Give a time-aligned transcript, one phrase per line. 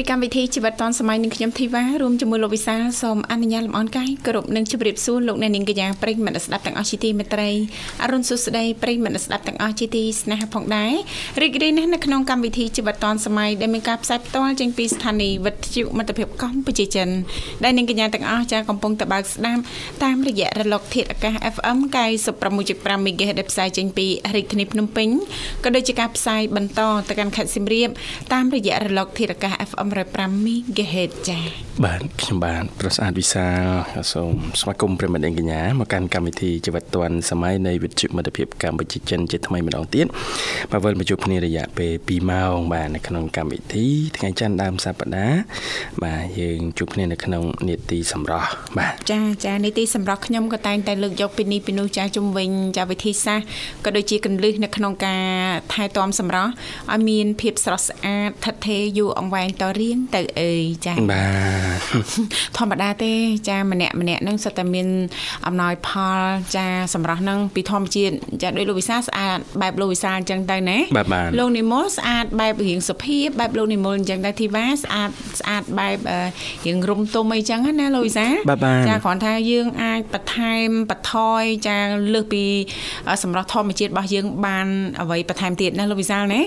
[0.02, 7.50] ីកម្មវិធីជីវិតឌွန်សម័យនឹងខ្ញុំធីវ៉ារួមជាមួយលោកវិសាលសូមអនុញ្ញាតលំអរកាយគោរពនិងជម្រាបសួរលោកអ្នកនាងកញ្ញាប្រិយមិត្តស្ដាប់ទាំងអស់ជាទីមេត្រី
[8.02, 10.92] អរុនសុស្ដីប្រិយមិត្តស្ដាប់ទាំងអស់ជាទីស្នេហាផងដែរ
[11.42, 17.08] រីករាយណាស់នៅក្នុងកម្មវិធីជីវិតឌွန်សម័យដែលមានការផ្សាយផ្ទាល់ចេញពីស្ថានីយ៍វិទ្យុមិត្តភាពកម្ពុជាចិន
[17.64, 19.62] ដែលនាងកញ្ញាទាំងអស់ចាកំពុងតបស្ដាប់
[20.04, 21.78] តាមរយៈរលកធាតុអាកាស FM
[22.42, 25.08] 96.5 MHz ដែលផ្សាយចេញពីរាជធានីភ្នំពេញ
[25.64, 27.88] ក៏ដូចជាការផ្សាយបន្តទៅកាន់ខេត្តសៀមរាប
[28.32, 33.64] តាមរយៈរលកធាតុអាកាស FM 105 MHz ចា៎បាទខ្ញុំបាទប្រសាទវិសាល
[34.12, 40.06] សូមស្វាគមន៍ប្រិមត្តអង្គញ្ញាមកកាន់កម្មវិធីជីវិតឌွန်សម័យនៃវិទ្យុមិត្តភាពកម្ពុជាចិនជាថ្មីម្ដងទៀត
[40.70, 43.86] បាទវិលមកជួបគ្នារយៈពេល2ម៉ោងបាទនៅក្នុងកម្មវិធី
[44.16, 45.38] ថ្ងៃច័ន្ទដើមសប្ដាហ៍
[46.04, 53.46] បាទយើងជួបគ្នានៅក្នុងនេតិសម្រាប់បាទចាចានេតិសម្រាប់ខ្ញុំក៏តែងតែលើកយកពីនេះពីនោះចាជំវិញចាវិធីសាស្ត្រ
[53.84, 55.24] ក៏ដូចជាកន្លឹះនៅក្នុងការ
[55.72, 56.50] ថែទាំសម្រាប់
[56.92, 60.52] ឲ្យមានភាពស្រស់ស្អាតថិតថេរយូរអង្វែងតរៀងទៅអី
[60.86, 61.26] ចាបា
[61.76, 61.80] ទ
[62.56, 63.12] ធម្មតាទេ
[63.48, 64.88] ចាម្នាក់ម្នាក់នឹងសិតតែមាន
[65.46, 66.20] អំណោយផល
[66.56, 70.78] ចាសម្រាប់នឹងពីធម្មជាតិចាដោយលោកវិសាស្អាតបែបលោកវិសាអញ្ចឹងទៅណា
[71.38, 75.10] លោកនិមលស្អាតបែបរៀងសុភាពបែបលោកនិមលអញ្ចឹងដែរធីវ៉ាស្អាត
[75.40, 75.98] ស្អាតបែប
[76.66, 78.26] រៀងរុំទុំអីចឹងណាលោកវិសា
[78.88, 81.78] ចាគ្រាន់ថាយើងអាចបន្ថែមបន្ថយចា
[82.14, 82.44] លើសពី
[83.22, 84.66] សម្រាប់ធម្មជាតិរបស់យើងបាន
[85.02, 86.40] អ្វីបន្ថែមទៀតណាលោកវិសាលណា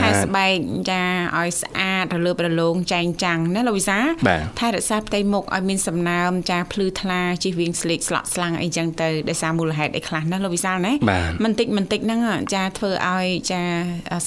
[0.00, 0.56] ថែស្បែក
[0.90, 1.02] ចា
[1.38, 3.98] ឲ្យស្អាតរលើបរលោងចែងចាំងណាលោកវិសា
[4.58, 10.92] ថែរក្សាផ្ទៃមុខឲ្យមានសំណើមចាភ្លឺថ្លាជិះវៀងស្លេកស្លក់ស្លាំងអីចឹងទៅដោយសារមូលហេតុអីខ្លះណាលោកវិសាលណា
[11.44, 12.20] មិនតិចមិនតិចហ្នឹង
[12.54, 13.62] ចាធ្វើឲ្យចា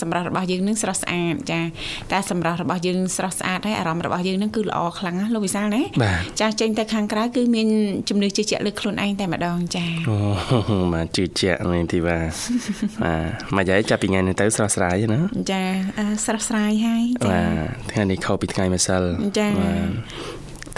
[0.02, 1.62] សម្រាប់របស់យើងនឹងស្រស់ស្អាតចា
[2.12, 5.82] តែសម្រាប់របស់យើងស្រស់ស្អាតហើយអារម្មណ៍របស់យើងនឹងគឺល្អខ្លាំងណាលោកវិសាលណា
[6.42, 7.68] ចាចេញទៅខាងក្រៅគឺមាន
[8.10, 10.18] ជំនឿជឿជាក់លើខ្លួនឯងតែម្ដងចាអូ
[10.94, 12.30] មកជឿជាក់នេះទីបាទ
[13.04, 15.20] បាទមកយាយចាប់ពីថ្ងៃនេះទៅស្រស់ស្រាយណា
[15.52, 15.62] ចា
[16.26, 19.02] ស្រស់ស្រាយហើយចាបាទថ្ងៃនេះខុសពីថ្ងៃម្សិល
[19.40, 19.48] ចា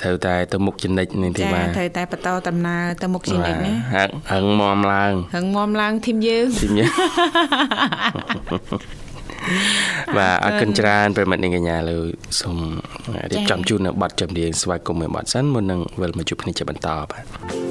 [0.02, 6.92] ត្រូវតែទៅមុខចនិចនេះទីបាទត្រូវតែបន្តដំណើរទៅមុខចនិចណាហឹងហឹងមមឡើងហឹងមមឡើងធីមយើងធីមយើង
[10.18, 11.98] បាទអរគុណច្រើនប្រិមិត្តនាងកញ្ញាលើ
[12.42, 12.58] សូម
[13.32, 17.67] រៀបចំជូននៅប័ណ្ណចម្រៀងស្វាគមន៍មួយប័ណ្ណសិនមុននឹងវិលមកជួបគ្នាជាបន្តបាទ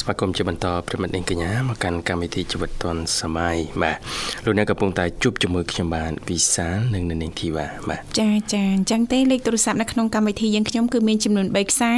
[0.00, 3.96] ស្វាគមន៍ជាបន្តប្រិមិត្តនាងកញ្ញាមកកាន់កម្មវិធីជីវិតឌွန်សម័យបាទ
[4.44, 11.92] លោកអ្នកកំពុងតែជួបជាមួយខ្ញុំបាទវិសាលនិងនាងធីវ៉ាបាទចាចាអញ្ចឹងទេលេខទូរស័ព្ទនៅក្នុងកម្មវិធីយើងខ្ញុំគឺមានចំនួន3ខ្សែ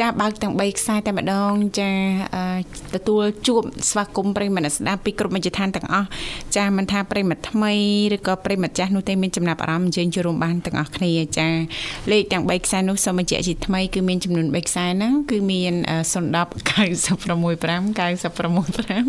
[0.00, 1.90] ចាបើកទាំង3ខ្សែតែម្ដងចា
[2.94, 6.08] ទទួលជួបស្វាគមន៍ប្រិមិត្តស្ដាប់ពីគ្រប់មជ្ឈដ្ឋានទាំងអស់
[6.56, 7.72] ចាមិនថាប្រិមិត្តថ្មី
[8.14, 11.48] ឬក៏ប្រិមិត្តចាស់នោះទេមានចំណាប់អារម្មណ៍យើងចូលរួមបានទាំងអស់គ្នាចា
[12.10, 15.74] លេខទាំង3ខ្សែនោះសូមបញ្ជាក់ជាថ្មីគឺមានចំនួន3ខ្សែហ្នឹងគឺមាន
[16.14, 19.06] 010 90 065 965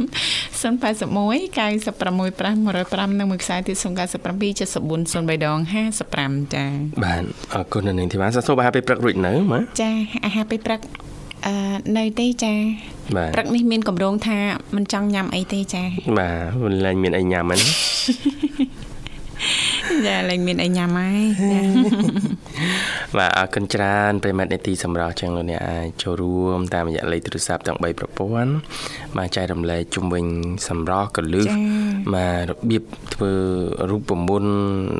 [0.61, 5.59] 081 965 105និងមួយខ្សែទៀត097 74 03ដង
[6.05, 6.69] 55ចា៎
[7.03, 7.23] បាទ
[7.53, 9.91] អរគុណនាងធីវ៉ាសូមអាហារពេលព្រឹករួចនៅម៉ាចា
[10.25, 10.81] អាហារពេលព្រឹក
[11.45, 11.53] អឺ
[11.97, 12.53] នៅទេចា
[13.35, 14.39] ព្រឹកនេះមានកម្រងថា
[14.75, 15.83] មិនចង់ញ៉ាំអីទេចា
[16.19, 17.61] បាទមិនលែងមានអីញ៉ាំហ្នឹង
[20.07, 21.23] ចាលែងមានអីញ៉ាំហើយ
[23.17, 28.51] បាទអរគុណច្រើនប្រិមិត្តនេតិសម្រាប់ចឹងលោកអ្នកអាចចូលរួមតាមរយៈលេខទូរស័ព្ទទាំង3ប្រព័ន្ធ
[29.17, 30.25] បាទចែករំលែកជុំវិញ
[30.69, 31.47] សម្រាប់កលឹះ
[32.15, 33.33] បាទរបៀបធ្វើ
[33.89, 34.53] រូបមន្ត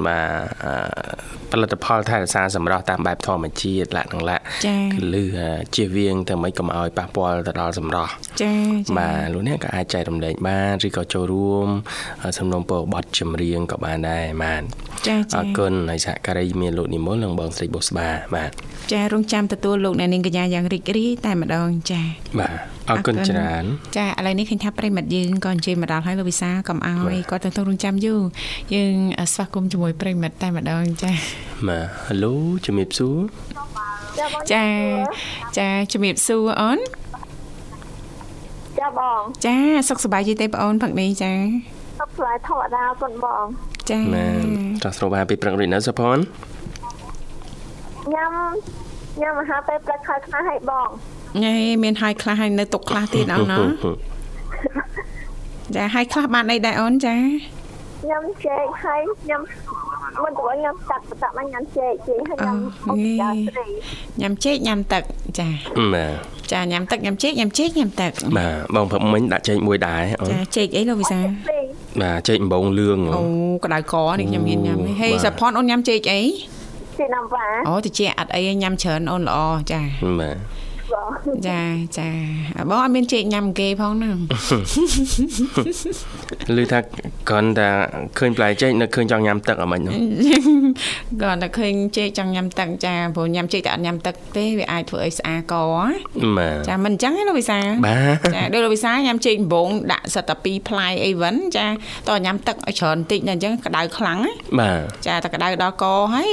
[0.08, 4.44] បាទផលិតផលថែរក្សាសម្រស់តាមបែបធម្មជាតិលក្ខណៈលក្ខ
[4.94, 5.26] គឺលឺ
[5.76, 11.68] ជៀសវាងទៅមិនកុំឲ្យប៉ះពាល់ទៅដល់សម្រស់ចា៎បាទលោកអ្នកក៏អាចចែករំលែកបានឬក៏ចូលរួម
[12.38, 14.62] សំណុំពរបទចម្រៀងក៏បានដែរបាទ
[15.08, 18.52] ចាចាអរគុណហើយសហការីមានលោកនិមលនិងបងស្រីបុស្បាបាទ
[18.94, 22.02] ចារងចាំទទួលលោកអ្នកនាងកញ្ញាយ៉ាងរីករាយតែម្ដងចា
[22.40, 22.54] បាទ
[22.90, 23.64] អរគុណច្រើន
[23.98, 28.22] ចាឥឡូវនេះឃើញថាប្រិមិត្តយើងក៏អញ្ជើញមកដល់ហើយលោកវិសាកុំឲ្យគាត់ទៅទៅរងចាំយូរ
[28.74, 28.96] យើង
[29.34, 31.12] ស្វាគមន៍ជាមួយប្រិមិត្តតែម្ដងចា
[31.68, 32.34] បាទហៅឡូ
[32.66, 33.18] ជំរាបសួរ
[34.52, 34.66] ចា
[35.58, 36.80] ចាជំរាបសួរអូន
[38.80, 39.56] ចាបងចា
[39.90, 41.34] សុខសប្បាយទេបងអូនផឹកនេះចា
[42.00, 43.46] សុខសប្បាយធម្មតាគុណបង
[43.90, 46.18] ចាបាទចាស់ស្រូបអាហារពេលព្រឹករួចនៅសុផន
[48.16, 48.32] ញ៉ាំ
[49.22, 50.90] ញ៉ាំអាហារពេលព្រឹកខ្លះខ្លះឲ្យបង
[51.44, 53.58] ញ៉េមានហើយខ្លះហើយនៅទុកខ្លះទៀតអូនណា
[55.76, 57.16] ចាហើយខ្លះបានអីដែរអូនចា
[58.10, 59.42] ញ៉ាំចេកហើយញ៉ាំ
[60.24, 62.58] មិនទៅញ៉ាំទឹកបតាក់មកញ៉ាំចេកចេកហើយញ៉ាំ
[62.90, 63.68] អុកយ៉ាស្រី
[64.22, 65.04] ញ៉ាំចេកញ៉ាំទឹក
[65.40, 65.48] ចា
[65.94, 71.20] បាទចាញ៉ាំទឹកញ៉ាំចេកញ៉ាំចេកញ៉ាំទឹកបាទបងព្រឹកមិញដាក់ចេកមួយដែរអូនចាចេកអីលោកវិសា
[72.00, 73.22] បាទចេកដំបងលឿងអូ
[73.66, 76.22] ក្តៅកនេះខ្ញុំហ៊ានញ៉ាំហើយសាផនអូនញ៉ាំចេកអី
[77.00, 79.40] ចេកណាំវ៉ាអូតិចអត់អីញ៉ាំច្រើនអូនល្អ
[79.72, 79.82] ចា
[80.20, 80.38] បាទ
[81.48, 81.62] ចា
[81.98, 82.10] ចា
[82.70, 84.18] បងអត់មានចេកញ៉ាំគេផងហ្នឹង
[86.58, 86.80] ឮថា
[87.30, 87.70] គ្រាន់តែ
[88.18, 89.96] ឃើញផ្លែចេកនៅឃើញចង់ញ៉ាំទឹកអមិនហ្នឹង
[91.22, 95.54] គ្រាន់តែឃើញចេកចង់ញ៉ាំទឹកចាព្រោះញ៉ាំចេកតែអត់ញ៉ាំទឹកទេវាអាចធ្វើឲ្យស្អាក
[96.68, 97.60] ចាមិនអញ្ចឹងទេលោកវិសា
[98.36, 101.66] ចាដូចលោកវិសាញ៉ាំចេកដំបងដាក់សិតតែ2ផ្លែអីវិញចា
[102.08, 104.20] តោះញ៉ាំទឹកឲ្យច្រើនតិចតែអញ្ចឹងក្តៅខ្លាំង
[104.60, 106.30] បាទចាតែក្តៅដល់កហើយ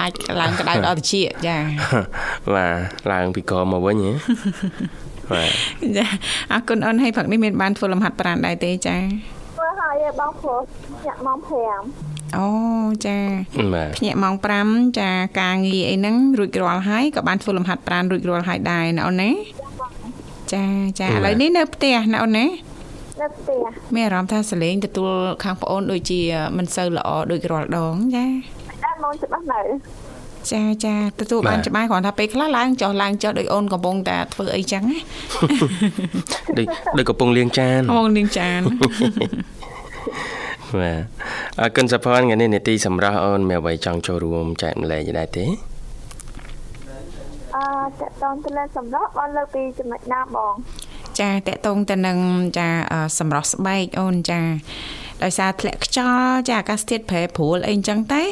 [0.00, 1.58] អាចឡើងក្តៅដល់ត្រចៀកចា
[2.54, 4.12] បាទឡើងពីកមកវិញហ៎
[5.32, 5.50] បាទ
[5.96, 6.06] ចា
[6.52, 8.96] អរគុណអូនហើយព្រឹកនេះមានបានធ្វើលំហាត់ប្រាណដែរទេចា
[9.56, 10.60] ធ្វើហើយបងព្រោះ
[11.06, 12.48] ញាក់ម៉ោង5អូ
[13.06, 13.18] ចា
[13.96, 14.34] ភ្ញាក់ម៉ោង
[14.66, 15.10] 5ចា
[15.40, 19.30] ការងារអីហ្នឹងរួចរាល់ហើយក៏បានធ្វើលំហាត់ប្រាណរួចរាល់ហើយដែរណាអូនណា
[20.54, 20.64] ចា
[21.00, 22.46] ចាឥឡូវនេះនៅផ្ទះណាអូនណា
[23.20, 23.60] នៅផ្ទះ
[23.94, 25.12] មានអារម្មណ៍ថាសលេងទទួល
[25.44, 26.20] ខាងប្អូនដូចជា
[26.56, 28.26] មិនសូវល្អដូចរាល់ដងចា
[28.84, 29.60] តែមកច្បាស់នៅ
[30.52, 34.98] ចាចាទទួលបានច្បាស់គ្រាន់ថាពេលខ្លះឡើងចុះឡើងចុះដោយអូនកំពុងតែធ្វើអីចឹងណា
[36.58, 36.66] ដូច
[36.98, 38.60] ដូចកំពុងលាងចានកំពុងលាងចាន
[40.80, 41.02] បាទ
[41.60, 45.44] អរគុណសផនថ្ងៃនេះនេតិសម្រាប់អូនមានអ្វីចង់ចូលរួមចែកម្លែកដែរទេ
[47.56, 47.66] អឺ
[48.00, 50.54] តើតនទៅលើសម្រាប់បងលើកពីចំណុចណាបង
[51.20, 52.18] ចាតកតងទៅនឹង
[52.58, 52.68] ចា
[53.18, 54.40] សម្រស់ស្បែកអូនចា
[55.22, 58.22] ដោយសារធ្លាក់ខ្យល់ចាអាកាសធាតុប្រែប្រួលអីអញ្ចឹងតែ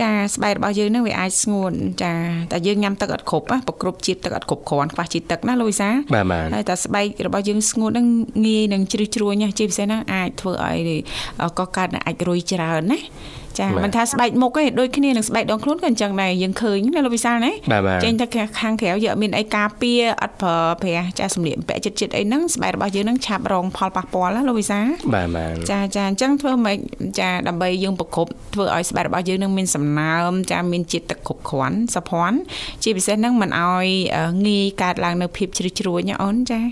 [0.00, 2.12] ចាស្បែករបស់យើងនឹងវាអាចស្ងួនចា
[2.52, 5.88] តែយើងញ៉ាំទឹកអត់គ្រប់ប្រគ្រប់ជាតិទឹកអត់គ្រប់គ្រាន់ខ្វះជាតិទឹកណាលូយសា
[6.54, 8.06] ហើយតែស្បែករបស់យើងស្ងួននឹង
[8.46, 11.00] ងាយនឹងជ្រឹះជ្រួញជាពិសេសហ្នឹងអាចធ្វើឲ្យ
[11.58, 12.98] ក៏កើតអាចរុយច្រើនណា
[13.58, 17.52] ចាមិនថាស្បែកមុខទេដូចគ្នានឹងស្បែកដងខ្លួនក៏អញ្ចឹងដែរយើងឃើញណាលោកវិសាលណា
[18.04, 18.26] ចេញទៅ
[18.60, 26.78] ខាងក្រៅយើងអត់មានអីការពារអត់ប្រើប្រាស់ចាសម្លៀកបំពាក់ចិត្តចិត្តអីហ្នឹងស្បែករបស់យើងហ្នឹងឆាប់រងផលប៉ះពាល់ណាលោកវិសាលបាទបាទចាចាអញ្ចឹងធ្វើម៉េច
[27.20, 32.32] ចាដើម្បីយើងប្រគប់ធ្វើឲ្យស្បែករបស់យើងនឹងមានសំណើមចាមានជាតិទឹកគ្រប់គ្រាន់សភ័ន
[32.82, 33.86] ជាពិសេសហ្នឹងមិនឲ្យ
[34.46, 36.66] ងាយកើតឡើងនៅភាពជ្រឹះជ្រួញណាអូនចាត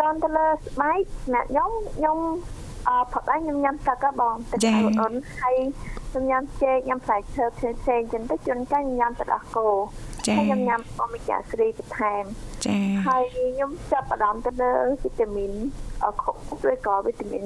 [0.00, 1.00] តនទៅលើស្បែក
[1.34, 2.18] អ្នកខ្ញុំខ្ញុំ
[2.88, 4.58] អឺផឹកដែរខ្ញុំញ៉ាំទឹកបងទឹក
[5.00, 5.56] អូនហើយ
[6.10, 9.68] ខ្ញុំញ៉ាំចេកញ៉ាំផ្លែឈើផ្សេងផ្សេងចឹងទៅជួនកាលញ៉ាំទឹកដោះគោ
[10.36, 12.24] ហើយខ្ញុំញ៉ាំអូមេហ្គា3បន្ថែម
[12.66, 12.76] ចា
[13.06, 14.72] ហើយខ្ញុំចាប់អារម្មណ៍ទៅលើ
[15.02, 15.52] វីតាមីន
[16.04, 17.44] អខុសឬក៏វីតាមីន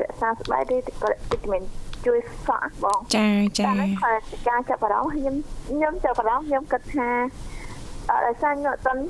[0.00, 1.62] រក្សាស្បែកឬក៏វីតាមីន
[2.06, 5.34] ជួយសក់បងចាចាតែគាត់ការចាប់អារម្មណ៍ខ្ញុំ
[5.68, 7.10] ខ្ញុំចាប់អារម្មណ៍ខ្ញុំគិតថា
[8.10, 9.02] អឺដោយសារខ្ញុំអត់ទាន់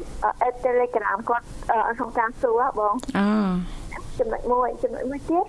[0.42, 1.46] អេត Telegram គាត់
[1.98, 3.26] ក្នុងការសួរបងអូ
[4.20, 5.44] ចំណុចមួយចំណុចមួយទៀត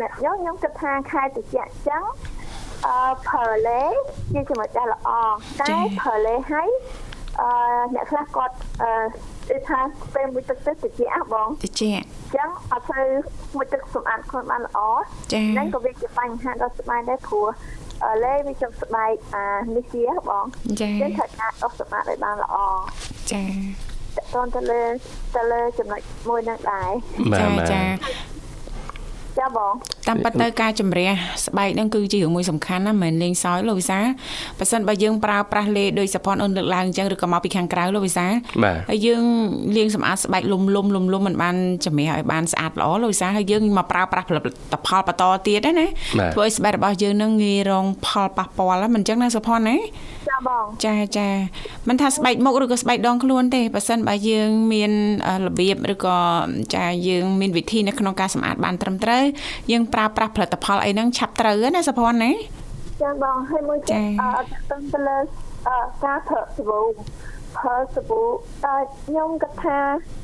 [0.00, 2.02] អ្នកខ្ញុំខ្ញុំគិតថាខែតិចចឹង
[2.86, 3.82] អឺផលលេ
[4.34, 5.10] ជាចំណុចដែលល្អ
[5.60, 6.68] តែផលលេហើយ
[7.40, 7.48] អឺ
[7.94, 8.90] អ្នកខ្លះគាត់អឺ
[9.48, 9.78] គឺថា
[10.14, 13.00] ពេលមួយទឹកទឹកតិចអះបងតិចអញ្ចឹងអត់ទៅ
[13.56, 14.78] មួយទឹកសម្អាតខ្លួនបានល្អ
[15.32, 17.46] ហ្នឹងក៏វាជាបញ្ហាដល់ស្បែកដែរព្រោះ
[18.24, 19.44] លេវាចុកស្បែកអា
[19.76, 20.44] នេះជាបង
[20.80, 22.56] ចា៎ត្រូវការអុសសម្អាតឲ្យបានល្អ
[23.32, 24.82] ចា៎ តើតទៅលើ
[25.36, 26.90] ទៅលើចំណុចមួយហ្នឹងដែរ
[27.40, 27.82] ចាចា
[29.38, 29.72] ចាបង
[30.08, 31.10] តាមពិតទៅការជំរះ
[31.46, 34.00] ស្បែកហ្នឹងគឺជារឿងមួយសំខាន់ណាមិនលេងសើចលោកវិសា
[34.58, 38.26] បើសិនបើយើងប្រើប្រាស់លេដោយសផនអូនលើកឡើងអញ្ចឹងឬក៏មកពីខាងក្រៅលោកវិសា
[38.90, 39.24] ហើយយើង
[39.76, 44.42] លាងសម្អាតស្បែកលុំលុំលុំលុំមិនបានជំរះឲ្យបានស្អាតល្អលោកវិសាហើយយើងមកប្រើប្រាស់ផលិត
[44.86, 45.86] ផលបន្តទៀតណា
[46.34, 49.76] ធ្វើឲ្យស្បែករបស់យើងនឹងងាយរងផលប៉ះពាល់មិនអញ្ចឹងណាសផនណា
[50.28, 51.28] ចាបងចាចា
[51.88, 54.92] មិនថាស្បែកមុខឬក៏ស្បែកដងខ្លួនទេបើសិនបើយើងមាន
[55.46, 56.18] របៀបឬក៏
[56.74, 59.23] ចាយើងមានវិធីនៅក្នុងការសម្អាតបានត្រឹមត្រូវ
[59.72, 62.30] យើងប្រើប្រាស់ផលិតផលអីហ្នឹងឆាប់ត្រូវណាសុភ័ណ្ឌណា
[63.02, 65.18] ចាបងហើយមួយទៀតអត់ទៅទៅលើ
[66.04, 66.80] ការប្រើសាប៊ូ
[67.58, 68.22] ប្រើសាប៊ូ
[68.64, 69.78] តែខ្ញុំគិតថា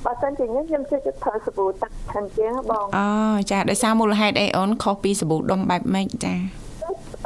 [0.04, 3.07] បើសិនជាខ្ញុំខ្ញុំជឿចិត្តប្រើសាប៊ូទឹកខាងជាងបងអូ
[3.50, 6.35] ចាដោយសារមូលហេតុអីអូនខុសពីសាប៊ូដុំបែបម៉េចចា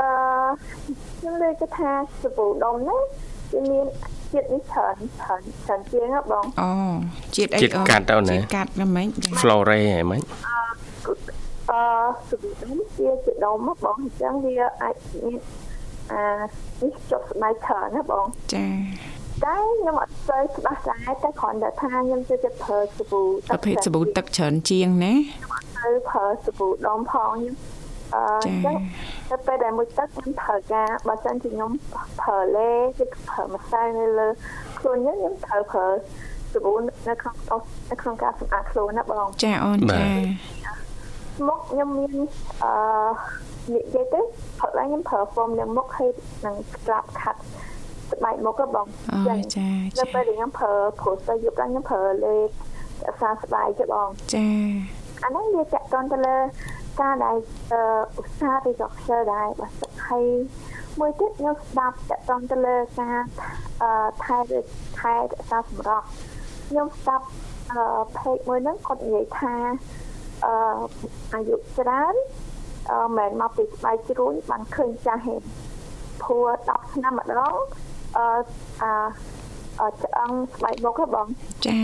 [0.01, 0.11] អឺ
[1.19, 1.91] ខ្ញុំលើកថា
[2.23, 3.01] សាប៊ូដុំហ្នឹង
[3.53, 3.87] វាមាន
[4.33, 6.71] ជាតិនេះច្រើនច្រើនច្រើនជាងបងអូ
[7.37, 9.09] ជាតិអីជាតិកាត់ទៅណាជាតិកាត់ណាម៉េច
[9.41, 10.74] Flore ហ៎ម៉េចអឺ
[12.29, 15.41] សុវិដុំជាជាដុំបងអញ្ចឹងវាអាចមាន
[16.13, 16.25] អា
[16.83, 18.67] នេះចុកស្បែកច្រើនណាបងចា
[19.45, 27.55] តែខ្ញុំអត់ស្គាល់ច្បាស់ដែរតែគ្រាន់តែថាខ្ញុំជឿចិត្តប្រើសាប៊ូទឹកប្រភេទសាប៊ូទឹកច្រើនជាងណាខ្ញុំអត់ទៅប្រើសាប៊ូដុំផងខ្ញុំ
[28.15, 28.77] អឺអញ្ចឹង
[29.29, 31.73] តែពេលដែលមួយទឹកខ្ញុំប្រើការបើសិនជាខ្ញុំ
[32.21, 34.29] ប្រើលេគឺប្រើម្សៅនៅលើ
[34.79, 35.87] ខ្លួនខ្ញុំខ្ញុំត្រូវប្រើ
[36.53, 36.75] សាប៊ូ
[37.09, 37.35] នៅក្នុង
[37.91, 40.05] នៅក្នុងការសម្អាតខ្លួនណាបងចាអូនចា
[41.47, 42.13] មុខខ្ញុំមាន
[42.63, 42.73] អឺ
[43.75, 44.21] និយាយទៅ
[44.59, 46.11] ផុតឡើងខ្ញុំប្រើ form លើមុខហើយ
[46.47, 47.37] នឹង strap cut
[48.11, 52.49] ស្បែកមុខក៏បងអូចាចាពេលខ្ញុំប្រើ poster យប់ឡើងខ្ញុំប្រើលេខ
[53.09, 54.49] អសាស្បែកទេបងចា
[55.25, 56.37] អានេះវាតកតទៅលើ
[57.01, 57.37] ការដែល
[58.21, 60.27] ឧស្សាហ៍ពី doctor ដែរបើសិនហើយ
[61.01, 63.19] មួយទៀតខ្ញុំស្ដាប់តកតទៅលើការ
[64.25, 64.39] ថែ
[64.99, 66.05] ថែរក្សាសម្រស់
[66.69, 67.27] ខ្ញុំស្ដាប់
[68.17, 69.55] page មួយហ្នឹងគាត់និយាយថា
[70.45, 70.55] អឺ
[71.35, 72.15] អាយុច្រើន
[72.91, 75.45] អឺមិនមកពីស្បែកជ្រួញបានឃើញចាស់ហេតុ
[76.23, 77.55] ព្រោះ10ឆ្នាំម្ដង
[78.17, 78.27] អឺ
[78.83, 81.27] អាឆ្អឹងស្បែកមុខហ៎បង
[81.65, 81.79] ចា៎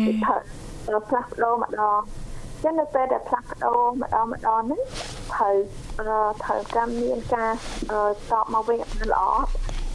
[1.09, 2.01] ផ្លាស់ប្ដូរម្ដង
[2.63, 4.83] ចឹងនៅពេលដែលផ្លាស់ប្ដូរម្ដងម្ដងហ្នឹង
[5.33, 5.55] ត្រូវ
[6.43, 7.51] ត្រូវការមានការ
[8.31, 9.23] តបមកវិញឲ្យល្អ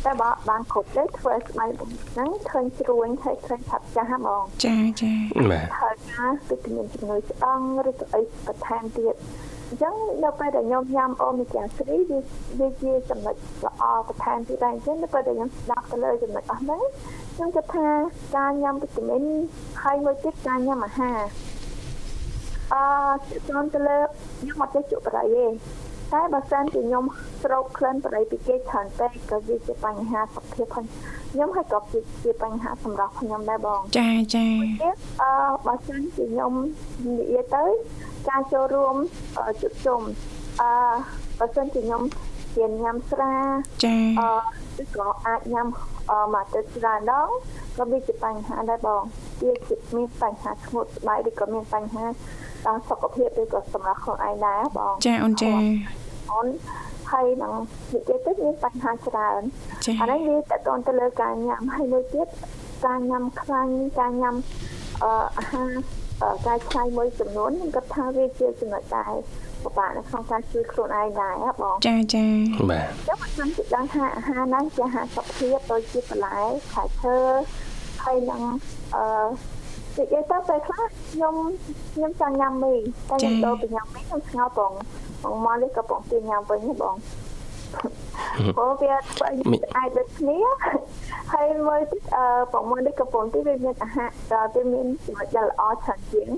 [0.05, 5.13] តែបើបានគ្រប់ទេធ្វើឲ្យស្បែកហ្នឹងឃើញជ្រួញហើយឃើញឆាប់ចាស់ហ្មងចាចា
[5.51, 7.59] បាទហើយការវិតាមីនជំនួយឆ្អឹង
[7.89, 9.15] ឬក៏អីបន្ថែមទៀត
[9.69, 11.97] អញ្ចឹងនៅពេលដែលខ្ញុំញ៉ាំអូមេហ្គា3វា
[12.59, 13.35] វាជាចំណុច
[13.65, 16.81] ល្អបន្ថែមទៀតដែរអញ្ចឹងនៅពេលដែលខ្ញុំស្ដាប់ទៅលើចំណុចអស់ហ្នឹង
[17.35, 17.87] ខ្ញុំគិតថា
[18.35, 19.23] ការញ៉ាំវីតាមីន
[19.83, 21.19] ហើយមួយទៀតការញ៉ាំអាហារ
[22.73, 22.83] អឺ
[23.49, 23.97] ចូលទៅលើ
[24.39, 25.45] ខ្ញុំអត់ចេះជក់បរិយទេ
[26.13, 27.03] តែបើសិនជាខ្ញុំ
[27.43, 30.85] ស្រោបក្លិនបរិយពីគេច្រើនពេកក៏វាជាបញ្ហាសុខភាពផង
[31.31, 31.79] ខ្ញុំហើយក៏
[32.23, 34.45] ជាបញ្ហាសម្រាប់ខ្ញុំដែរបងចាចា
[35.21, 35.31] អឺ
[35.67, 36.53] បើសិនជាខ្ញុំ
[37.17, 37.63] និយាយទៅ
[38.29, 38.95] ការចូលរួម
[39.61, 40.01] ជួបជុំ
[40.61, 40.69] អឺ
[41.39, 42.03] បើសិនជាខ្ញុំ
[42.55, 43.33] ជាញ៉ាំស្រា
[43.85, 45.67] ចាអឺឬក៏អាចញ៉ាំ
[46.33, 47.29] មកទៅច្រើនដង
[47.77, 49.01] ក៏វាជាបញ្ហាដែរបង
[49.43, 52.05] វាជាមានបញ្ហាស្ងួតស្បែកឬក៏មានបញ្ហា
[52.67, 55.51] ដល់សុខភាពឬក៏សម្រាប់ខ្លួនឯងដែរបងចាអូនចា
[56.31, 56.47] អូន
[57.11, 57.53] ហើយនឹង
[57.93, 59.41] និយាយទៅមានបញ្ហាច្រើន
[60.01, 62.27] អានេះវាតកតទៅលើការញ៉ាំហើយមួយទៀត
[62.85, 64.35] ការញ៉ាំខ្លាញ់ការញ៉ាំ
[65.03, 65.69] អឺអាហារ
[66.47, 69.13] ការឆ្នៃមួយចំនួនខ្ញុំគិតថាវាជាចំណុចដែរ
[69.63, 72.25] ពិបាកនៅក្នុងការជួយខ្លួនឯងដែរបងចាចា
[72.71, 76.37] បាទចាំខ្ញុំជិះដឹងថាអាហារហ្នឹងជាអាហារសុខភាពដូចជាបន្លែ
[76.71, 77.17] ផ្លែឈើ
[78.03, 78.41] ហើយនឹង
[78.95, 79.05] អឺ
[79.97, 81.35] និយាយទៅពេលខ្លះខ្ញុំ
[81.93, 82.73] ខ្ញុំចង់ញ៉ាំមី
[83.09, 84.71] តែខ្ញុំដូរពីញ៉ាំមីខ្ញុំស្ងោបង
[85.23, 86.95] បងមកនេះក៏បងទីញ៉ាំវិញបង
[88.57, 89.25] ព្រោះវាធ្វើ
[89.77, 90.39] អាចដូចគ្នា
[91.33, 91.81] ហើយមើល
[92.15, 96.29] អឺបងមកនេះក៏បងទីវាមានអាហារដល់វាមានចំណុចដែលល្អច្រើនជាង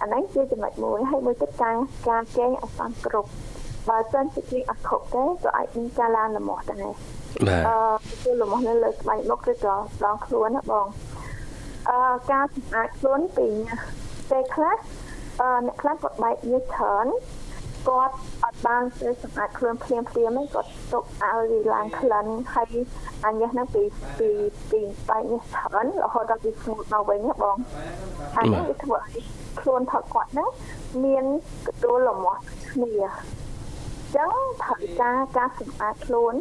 [0.00, 1.74] អានេះជាចំណុចមួយហើយមួយទៀតការ
[2.08, 3.30] ការកេងអសន្នគ្រប់
[3.88, 7.76] បើសិនជាគេអត់គ្រប់ទេក៏អាចមានការឡើងលំមាស់ដែរបាទអឺ
[8.22, 9.74] គឺលំមាស់នៅលើស្បែកមុខឬក៏
[10.04, 10.86] ដងខ្លួនណាបង
[11.90, 11.98] អឺ
[12.32, 13.48] ការសម្អាតខ្លួនពី
[14.30, 14.76] ពេលខ្លះ
[15.40, 17.06] អឺអ្នកខ្លះគាត់បែកញើសច្រើន
[17.88, 18.14] គាត់
[18.44, 22.74] អត់បានទៅសម្អាតខ្លួនភ្លាមភ្លាមហ្នឹងគាត់ទុកឲ្យវាឡើងក្លិនហើយ
[23.24, 23.82] អញ្ញេះហ្នឹងពី
[24.18, 24.28] ពី
[24.70, 27.56] ពីបែកញើសច្រើនរហូតដល់វាស្ងួតមកវិញណាបង
[28.36, 29.22] ហើយវាធ្វើឲ្យ
[29.60, 30.48] ខ្លួនថតគាត់ហ្នឹង
[31.04, 31.24] មាន
[31.66, 36.34] កទួលលមាស់គ្នាអញ្ចឹងត្រូវការការសម្អាតខ្លួន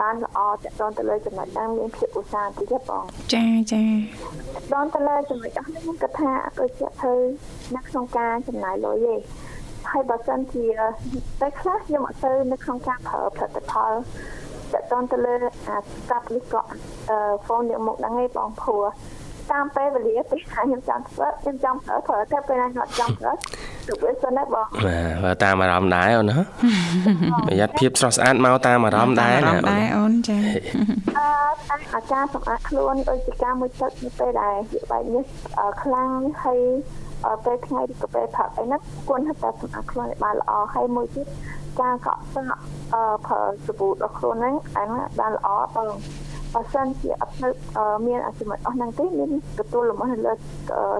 [0.00, 3.98] បានល្អតកតទៅលើចំណុចហ្នឹងមានភាពឧស្សាហ៍តិចបងចាចាត
[4.72, 7.14] កតទៅលើចំណុចអស់នេះខ្ញុំគិតថាដូចជាធ្វើ
[7.76, 9.16] នៅក្នុងការចំណាយលុយទេ
[9.90, 10.66] ហើយបើសិនជា
[11.40, 13.92] តែខ្លះខ្ញុំអត់ទៅនៅក្នុងការប្រើផលិតផល
[14.72, 15.34] តកតទៅលើ
[15.68, 16.62] អាស្កាប់នេះក៏
[17.10, 18.84] អឺ phone យកមកហ្នឹងឯងបងព្រោះ
[19.52, 23.32] តាមពេលវេលាពេលថាខ្ញុំចង់ធ្វើខ្ញុំចង់ប្រើប្រើតែពេលណាខ្ញុំអត់ចង់ប្រើ
[23.86, 24.66] ទៅវាសិនណាបង
[25.24, 26.36] បាទតាមអារម្មណ៍ដែរអូនណា
[27.46, 30.38] ប្រយ័ត្នភាពស្រស់ស្អាតមកតាមអារម្មណ៍ដែរណាដែរអូនចា
[31.18, 35.24] អឺអាការសម្អាតខ្លួនដូចជាការមួយទឹកនៅពេលដែលវាបែកនេះ
[35.82, 36.10] ខ្លាំង
[36.44, 36.60] ហើយ
[37.44, 41.26] ពេលថ្ងៃឬក៏ពេលព្រឹកអីហ្នឹងគួរតែសម្អាតខ្លួនឲ្យបានល្អហើយមួយទៀត
[41.80, 42.60] ការកក់សក់
[42.94, 45.88] អឺប្រើសាប៊ូដល់ខ្លួនហ្នឹងអាហ្នឹងបានល្អបង
[46.54, 47.48] បើសិនជាអត់នៅ
[48.06, 50.32] មានអសមត្ថអស់ហ្នឹងទេមានទទួលលំអនៅលើ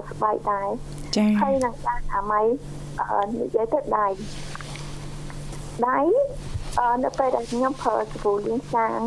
[0.09, 0.67] ស្បែកដែរ
[1.17, 2.41] ចា៎ហើយនឹងការអាម៉ៃ
[3.39, 4.07] និយាយទៅដៃ
[5.87, 5.99] ដៃ
[7.03, 8.99] នៅពេលដែលខ្ញុំប្រើសាប៊ូលាងចាន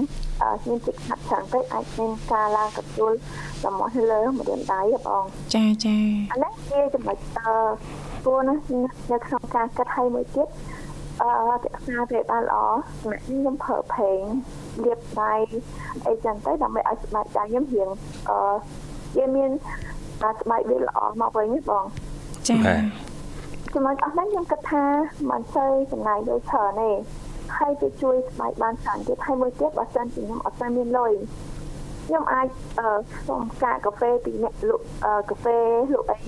[0.69, 3.13] មានទឹកខាត់ច្រើនពេកអាចមានការឡើងកទួល
[3.65, 5.97] លំអនៅលើម្រាមដៃបងចាចា
[6.33, 7.55] អានេះជាចំណុចអឺ
[8.25, 8.55] ព្រោះណា
[9.13, 10.80] នៅក្នុងការកាត់ឲ្យមួយទៀតអឺ
[11.21, 12.61] រក្សាវាបានល្អ
[13.01, 14.21] សម្រាប់ខ្ញុំប្រើផេង
[14.85, 15.35] លាបដៃ
[16.07, 17.89] អីចឹងទៅដើម្បីឲ្យស្បែកដៃខ្ញុំរៀង
[18.29, 18.39] អឺ
[19.17, 19.51] វាមាន
[20.41, 21.85] ស្បែកវាល្អមកវិញបង
[22.49, 22.75] ចា៎
[23.75, 24.85] ចំណុចអស់ហ្នឹងខ្ញុំគិតថា
[25.31, 26.91] មិនសូវចំណាយលុយច្រើនទេ
[27.57, 31.13] ហើយទៅជួយស្បែកបានច្រើនទៀតហើយមួយទៀតបើសិនជាខ្ញុំអត់ស្មានមានលុយ
[32.07, 32.49] ខ្ញុំអាច
[33.29, 34.85] សុំកាកាហ្វេពីអ្នកលក់
[35.31, 35.59] កាហ្វេ
[35.95, 36.21] លក់អី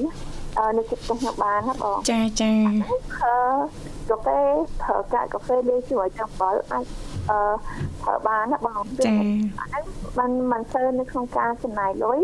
[0.79, 2.53] នៅជិតផ្ទះខ្ញុំបានណាបងចាចា
[3.25, 4.40] អឺ កាហ្វេ
[4.83, 6.85] ប្រើកាកាហ្វេលេជាមួយចំបល់អាច
[7.31, 7.38] អឺ
[8.02, 9.14] ប្រើបានណាបងចា
[9.61, 9.85] អានេះ
[10.19, 12.19] มันមិនសូវនៅក្នុងការចំណាយលុយ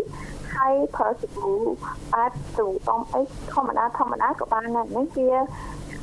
[0.55, 1.51] ហើយប្រើសាប៊ូ
[2.15, 3.21] អាចទូអំអី
[3.53, 5.27] ធម្មតាធម្មតាក៏បានដែរនេះជា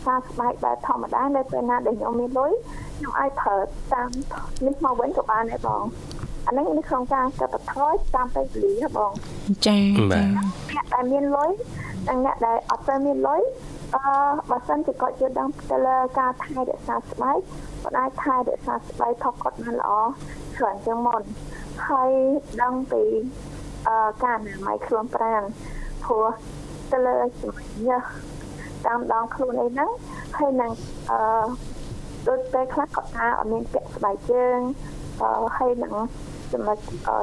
[0.07, 2.53] ការស្បែកបែបធម្មតានៅពេលណាដែលខ្ញុំមានលុយ
[2.99, 3.57] ខ្ញុំអាចប្រើ
[3.93, 4.09] តាម
[4.67, 5.85] នេះមកវិញក៏បានដែរបង
[6.47, 9.13] អានេះនៅក្នុងការកាត់បន្ថយតាមពេលវេលាបង
[9.67, 9.79] ចា
[10.11, 11.51] បាទអ្នកដែលមានលុយ
[12.25, 13.43] អ្នកដែលអត់ទៅមានលុយ
[13.97, 14.15] អឺ
[14.51, 17.39] បើសិនជាគាត់យល់ដឹងទៅលើការថែរក្សាស្បែក
[17.83, 19.91] គាត់អាចថែរក្សាស្បែកថកគាត់បានល្អ
[20.57, 21.23] ច្រើនជាងមុន
[21.89, 22.11] ហើយ
[22.63, 23.05] ដឹងពី
[23.89, 25.43] អឺការអនាម័យខ្លួនប្រាណ
[26.05, 26.27] ព្រោះ
[26.93, 27.53] ទៅលើជំ
[27.87, 27.99] ងឺ
[28.87, 29.91] តាមដងខ្លួនអីហ្នឹង
[30.37, 30.73] ហើយនឹង
[31.11, 31.47] អឺ
[32.29, 34.59] ដូចពេលខ្លះគាត់ថាអត់មានពាក់ស្បែកជើង
[35.21, 35.95] អឺហើយនឹង
[36.53, 37.19] ចំណុចអឺ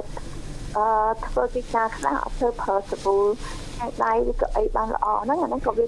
[0.78, 0.86] អឺ
[1.26, 3.18] ធ្វើកិច្ចការខ្លះអត់ធ្វើប្រើសាប៊ូ
[3.86, 5.86] ឯដៃឬក៏អីបានល្អហ្នឹងអាហ្នឹងក៏វា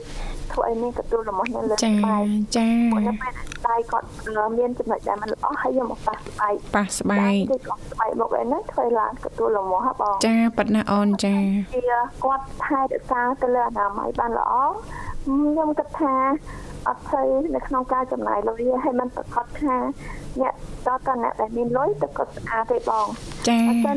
[0.52, 2.24] ធ្វើឲ្យមានកទួលរមាស់នៅលើស្បែក
[2.56, 2.72] ចា៎
[3.08, 3.32] នៅពេល
[3.68, 4.06] ដៃគាត់
[4.58, 11.36] មានចំណុចដែលมันល្អហើយយកមកប៉ះស្បែកប៉ះស្បែកគឺគាត់ស្បែកមកឯហ្នឹងធ្វើឡើងកទួលរមាស់ហ៎បងចាប៉ាត់ណាអូនចា
[11.74, 11.82] ជា
[12.24, 16.14] គាត់ថែរក្សាទៅលើអនាម័យបានល្អខ្ញុំគិតថា
[16.88, 19.76] អត់ស្អីនៅក្នុងការចំណាយលុយហើយมันប្រកាសថា
[20.40, 20.54] អ្នក
[20.86, 23.06] តតអ្នកដែលមានលុយទៅគាត់ស្អាតទេបង
[23.48, 23.96] ចា៎អត់ចឹង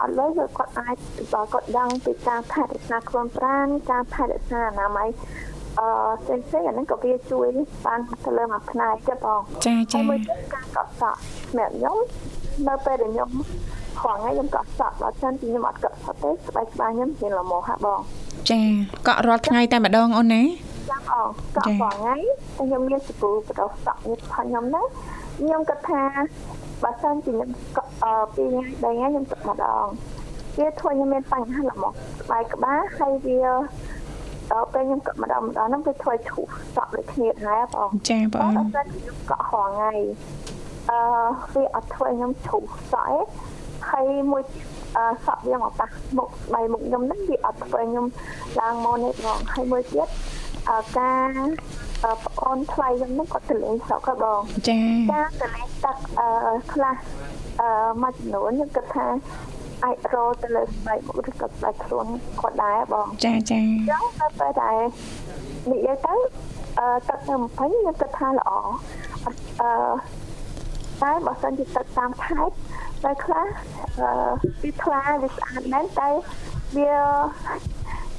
[0.00, 0.96] អត់លុយគាត់អាច
[1.32, 5.08] បើគាត់ដឹងពីការថែរក្សាខ្លួនប្រាណការថែរក្សាអនាម័យ
[5.79, 5.87] អឺ
[6.23, 7.47] ផ្សេងផ្សេងអាហ្នឹងក៏វាជួយ
[7.85, 10.19] បានទៅលើមួយផ្នែកទេបងចាចាមួយ
[10.53, 11.19] ការកត់សក់
[11.51, 11.97] សម្រាប់ខ្ញុំ
[12.67, 13.31] នៅពេលដែលខ្ញុំ
[13.99, 17.99] ខំថ្ងៃខ្ញុំកក់សក់ដល់ចឹងខ្ញុំអត់កក់សក់ទេស្បែកក្បាលខ្ញុំមានលមោហាបង
[18.49, 18.59] ចា
[19.07, 20.43] កក់រាល់ថ្ងៃតែម្ដងអូនណា
[20.89, 22.15] ចាំអងកក់បងថ្ងៃ
[22.57, 24.83] ខ្ញុំមានសពូបដោះសក់នេះផងខ្ញុំណា
[25.39, 26.01] ខ្ញុំគិតថា
[26.83, 27.49] បើសិនជាខ្ញុំ
[28.03, 29.85] អឺពីថ្ងៃដែរខ្ញុំទឹកម្ដង
[30.59, 31.85] វាធ្វើខ្ញុំមានបញ្ហាល្មម
[32.21, 33.39] ស្បែកក្បាលហើយវា
[34.51, 39.93] ដល់ពេលខ្ញុំកក់ម្ដងម្ដងហ្នឹងវាធ្វើឈូសសក់ដូចគ្នាដែរបងចាបងដល់ពេលខ្ញុំកក់រងថ្ងៃ
[40.89, 40.99] អឺ
[41.53, 43.25] វាអត់ធ្វើខ្ញុំឈូសសក់ឯង
[43.89, 44.43] ហើយមួយ
[44.97, 48.05] អឺសក់វាមកប៉ះមុខស្បែកមុខខ្ញុំហ្នឹងវាអត់ធ្វើខ្ញុំ
[48.59, 50.07] ឡើងមកនេះបងហើយមួយទៀត
[50.69, 51.31] អឺការ
[52.25, 54.79] ប្អូនថ្លៃខ្ញុំហ្នឹងគាត់ទៅលេងស្រុកហ្នឹងបងចា
[55.11, 56.27] ការទៅលេងទឹកអឺ
[56.73, 56.95] ខ្លះ
[57.61, 57.69] អឺ
[58.01, 59.07] មួយចំនួនខ្ញុំគិតថា
[59.85, 62.05] អាចរកទៅលើស្បែកមុខឬក៏ស្បែកខ្លួន
[62.39, 64.77] គាត់ដែរបងចាចាអញ្ចឹងទៅពេលដែល
[65.71, 66.13] និយាយទៅ
[66.79, 68.51] អឺទឹកនៅ20ខ្ញុំគិតថាល្អ
[69.61, 69.69] អឺ
[71.01, 72.55] តែបើសិនជាទឹកតាមខេត្ត
[73.03, 73.47] តែខ្លះ
[73.99, 74.09] អឺ
[74.61, 76.09] វាថ្លាវាស្អាតមែនតែ
[76.77, 76.91] វា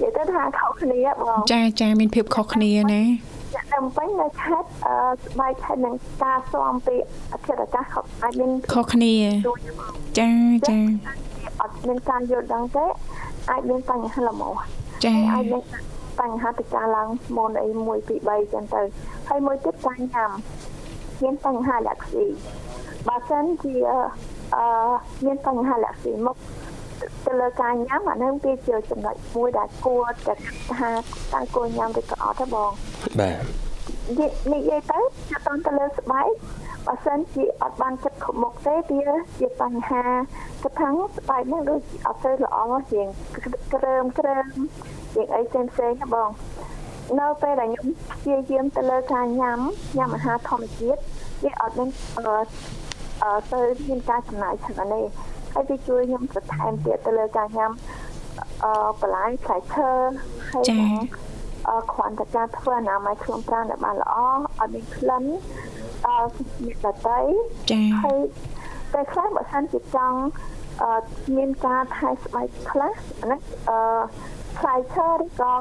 [0.01, 3.03] និយាយទៅថាខុសគ្នាបងចាចាមានភាពខុសគ្នាណា
[3.55, 4.95] ចាក់ដើមពេញនៅខេត្តអឺ
[5.33, 6.97] ស្បែកខេត្តនឹងការស្មពី
[7.33, 7.85] អធិរកាស
[8.23, 9.15] អាចមានខុសគ្នា
[10.19, 10.31] ចា
[10.69, 10.79] ចា
[11.61, 12.87] អត់មានការយល់ដឹងទេ
[13.51, 14.51] អាចមានបញ្ហាលមោ
[15.05, 15.63] ចាអាចមាន
[16.21, 18.83] បញ្ហាទៅការឡើងម៉ូនអី1 2 3ចឹងទៅ
[19.29, 20.31] ហើយមួយទៀតការញ៉ាំ
[21.23, 22.27] មានបញ្ហាលាក់ស៊ី
[23.09, 23.75] បើសិនជា
[24.55, 24.65] អឺ
[25.27, 26.37] មានបញ្ហាលាក់ស៊ីមក
[27.27, 30.35] ទៅលើការញ៉ាំអានឹងវាជាចំណុចមួយដែលគួរតែ
[30.79, 30.91] ថា
[31.33, 32.71] តើគួរញ៉ាំឬក៏អត់ទេបង
[33.21, 33.43] បាទ
[34.53, 34.99] និយាយទៅ
[35.31, 36.29] ចាត់តទៅលើស្បែក
[36.89, 39.03] បើសិនជាអត់បានចិត្តគ្រប់មុខទេវា
[39.39, 40.05] ជាបញ្ហា
[40.63, 42.59] ទៅខាងស្បែកហ្នឹងដូចអត់ទៅល្អ
[42.93, 43.07] ជាង
[43.75, 44.47] ក្រើមក្រើម
[45.15, 46.31] ជាងអីផ្សេងផ្សេងណាបង
[47.21, 49.61] នៅពេលដែលខ្ញុំព្យាយាមទៅលើការញ៉ាំ
[49.97, 51.01] ញ៉ាំអាហារធម្មជាតិ
[51.45, 52.25] វាអត់មានអឺ
[53.23, 55.01] អឺទៅមានការចំណាយច្រើនទេ
[55.53, 57.73] ហើយវាជួយខ្ញុំបន្ថែមទៀតទៅលើការញ៉ាំ
[58.65, 59.91] អឺបន្លែផ្លែឈើ
[60.51, 60.95] ហើយនឹង
[61.69, 64.17] អឺគ្រាន់តែការធ្វើអនាម័យខ្លួនប្រាណដែលបានល្អ
[64.61, 65.25] អត់មានក្លិន
[66.07, 66.17] អឺ
[66.65, 67.21] អ្នកដតី
[67.71, 68.19] ចា៎ហើយ
[68.95, 70.21] តែខ្លះបើសិនជាចង់
[70.83, 70.91] អឺ
[71.37, 73.79] មានការថែស្បែកខ្លះអានេះអឺ
[74.59, 75.53] ផ្លែឈើឬក៏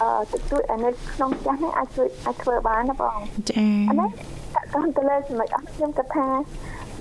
[0.00, 3.18] អឺទទួលអានេះក្នុងចាស់នេះអាចជួយអាចធ្វើបានណាបង
[3.50, 4.08] ចា៎អានេះ
[4.54, 6.28] តកតទៅលើចំណុចអស់ខ្ញុំគិតថា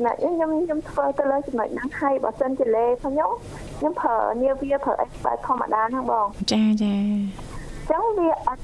[0.05, 3.29] ណាខ្ញុំខ្ញុំធ្វើទៅលើចំណុចហ្នឹងហើយបើសិនជាលេខ្ញុំ
[3.77, 8.63] ខ្ញុំប្រើនាវាប្រើអេបែបធម្មតាហ្នឹងបងចាចាអញ្ចឹងវាអត់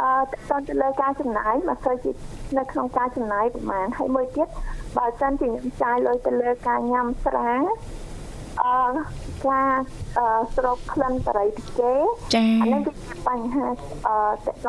[0.00, 0.26] អឺត
[0.68, 2.10] ទៅលើការចំណាយមកសូវជា
[2.58, 4.48] នៅក្នុងការចំណាយប្រហែលហើយមួយទៀត
[4.96, 7.50] បើសិនជាខ្ញុំចាយលុយទៅលើការញ៉ាំស្រា
[8.62, 8.74] អឺ
[9.46, 9.72] ការ
[10.18, 11.92] អឺស្រោបក្លិនបរិយាគេ
[12.34, 13.66] ចាអានេះវាជាបញ្ហា
[14.06, 14.16] អឺ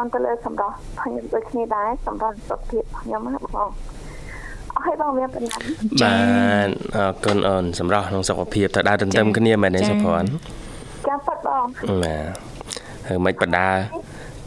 [0.05, 3.69] តទៅលើសម្រាប់ខ្ញុំដូចគ្នាដែរសម្រាប់សុខភាពខ្ញុំណាបង
[4.75, 5.61] អរហើយបងមានប៉ុណ្ណឹង
[6.01, 6.17] បា
[6.65, 10.29] ទអរគុណអូនសម្រាប់ក្នុងសុខភាពទៅដើរទន្ទឹមគ្នាមែនទេសុភ័ណ្ឌ
[11.07, 11.65] ចាំប៉ាត់បង
[12.03, 12.23] បាទ
[13.07, 13.69] ហើយមិនបដា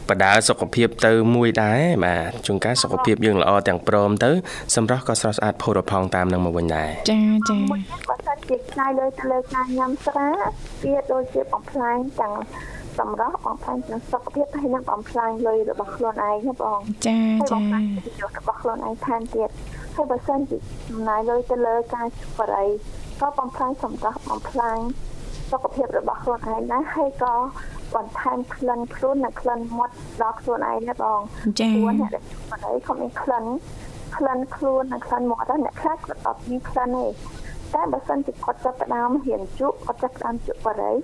[0.09, 4.31] បដាសុខភាពទៅមួយដែរបាទជួនកាលសុខភាពយើងល្អទាំងព្រមទៅ
[4.75, 10.27] សម្រាប់ក៏ស្រស់ស្អាតផូរផង់តាមនឹងមកវិញដែរចាចាបើសិនជាខ្លាយលើលើការញ៉ាំស្រា
[10.83, 12.33] វាដូចជាបំផ្លាញទាំង
[12.99, 17.19] សម្រាប់បំផ្លាញទាំងសុខភាពហើយនិងបំផ្លាញលុយរបស់ខ្លួនឯងណាបងចា
[17.51, 19.49] ចាបំផ្លាញប្រយោជន៍របស់ខ្លួនឯងថែមទៀត
[19.95, 20.57] ហើយបើសិនជា
[20.89, 22.07] ចំណាយលុយទៅលើការ
[22.39, 22.69] បរិយ
[23.21, 24.77] ក៏បំផ្លាញសម្រាប់បំផ្លាញ
[25.51, 27.33] សុខភាពរបស់ខ្លួនឯងដែរហើយក៏
[27.95, 31.19] បន្ថែមក្លិនខ្លួននិងក្លិនមាត់ដល់ខ្លួនឯងណាបង
[31.83, 33.43] ព្រោះអ្នកដែលជួបអីក៏មានក្លិន
[34.17, 37.07] ក្លិនខ្លួននិងក្លិនមាត់ដែរអ្នកខ្លះគាត់អត់មានក្លិនទេ
[37.73, 40.95] តែបើសិនជាគាត់ចាប់ផ្ដើមរៀនជក់គាត់ចាប់ផ្ដើមជក់បរិយ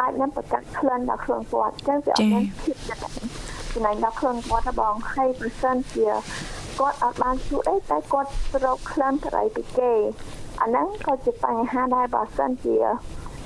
[0.00, 3.04] អាចនឹងបង្កើតក្លិនដល់ខ្លួនគាត់អញ្ចឹងវាអត់មានភាពចិត្ត
[3.72, 6.06] ចំណែកដល់ខ្លួនគាត់ណាបងហើយប្រសិនជា
[6.80, 9.92] គាត់អត់បានជក់អីតែគាត់ស្រោបក្លិនបរិយពីគេ
[10.62, 12.76] អាហ្នឹងក៏ជាបញ្ហាដែរបើសិនជា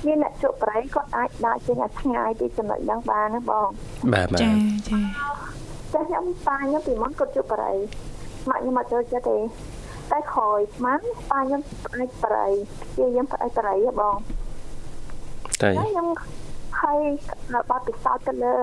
[0.05, 3.67] មានអ្នកជក់ប្រៃគាត់អាចដើរចេញឲ្យឆ្ងាយពីចំណុចហ្នឹងបានណាបង
[4.13, 4.51] បាទបាទចា
[4.89, 4.99] ចា
[5.93, 7.71] ចាខ្ញុំប៉ាខ្ញុំពីមុនគាត់ជក់ប្រៃ
[8.49, 9.37] ម៉ាក់ខ្ញុំអត់ចូលចិត្តទេ
[10.11, 12.45] តែក្រោយម៉ាក់ប៉ាខ្ញុំផ្អែកប្រៃ
[12.95, 14.15] ជាខ្ញុំផ្អែកប្រៃហ៎បង
[15.61, 16.07] តែខ្ញុំ
[16.81, 16.99] ហើយ
[17.69, 18.55] បាត់ពិសោធន៍ទៅលើ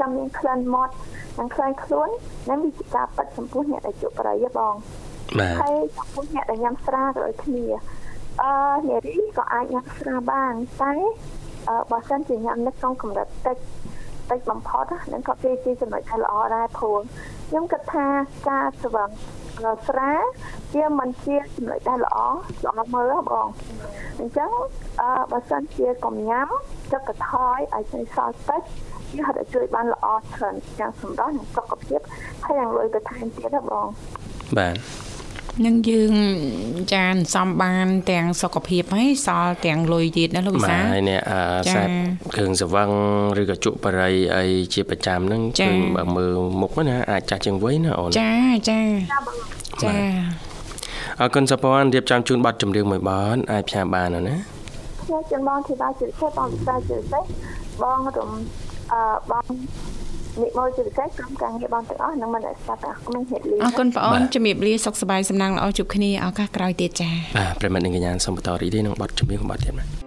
[0.00, 0.94] ចាំមានក្លិនមាត់
[1.38, 2.08] និងក្លែងខ្លួន
[2.50, 4.74] និងវិជាការប៉ັດចំពោះអ្នកដែលជក់ប្រៃហ៎បង
[5.38, 7.64] បាទហើយចំពោះអ្នកដែលញ៉ាំស្រាក៏ដូចគ្នា
[8.42, 8.52] អឺ
[8.88, 10.92] នារីក៏អាចញ៉ាំស្រាបានតែ
[11.68, 13.56] អឺបើសិនជាញ៉ាំនៅក្នុងកម្រិតតិច
[14.30, 16.98] តិចបំផុតហ្នឹងក៏ជាជាចំណុចដែលល្អដែរព្រោះ
[17.48, 18.06] ខ្ញុំគិតថា
[18.48, 19.08] ការស្វឹង
[19.88, 20.12] ស្រា
[20.74, 22.18] ជាមិនជាចំណុចដែលល្អ
[22.66, 23.48] ល្អមើលបង
[24.18, 24.50] អញ្ចឹង
[25.00, 26.48] អឺបើសិនជាកុំញ៉ាំ
[26.92, 28.62] ទឹកកថយឲ្យចេញសល់តិច
[29.16, 32.00] វាហត់ជួយបានល្អច្រើនទាំងសម្រស់និងសុខភាព
[32.44, 33.86] ហើយនឹងលុយទៅថែមទៀតណាបង
[34.58, 34.76] បាទ
[35.64, 36.12] នឹងយើង
[36.94, 41.40] ចានសំបាន ទាំងសុខភាពហើយសល់ទាំងលុយទៀតណាលោកវិសាហើយនេះអា
[41.74, 41.90] សាប់
[42.34, 42.90] គ្រឿងសង្វឹង
[43.40, 48.34] ឬក៏ជក់បរិយអីជាប្រចាំហ្នឹងឃើញបើមើលមុខណាអាចចាស់ជាងវ័យណាអូនចា
[48.70, 48.80] ចា
[49.82, 49.94] ចា
[51.20, 54.36] អរគុណសពនរៀបចំជូនប័ណ្ណចម្រៀងមួយបនអាចផ្សាយបានណា
[55.02, 57.20] ខ្ញុំចំបងធីតាជិតសេបងវិសាជិតសេ
[57.82, 58.30] បងរំ
[58.92, 59.42] អឺបង
[60.42, 70.05] និមលជាពិសេសក្រុមការងារបងទាំងអស់នឹងមិនស្ដាប់ទាំងខ្ញុំហេតុលីអរគុណបងអូនជំរាបលាសុខសប្បាយសំណាងល្អជួបគ្នាឱកាសក្រោយទៀតចា៎បាទប្រិមត្តនិងកញ្ញាសូមបន្តរីករាយនឹងបទចម្រៀងរបស់ទៀតណា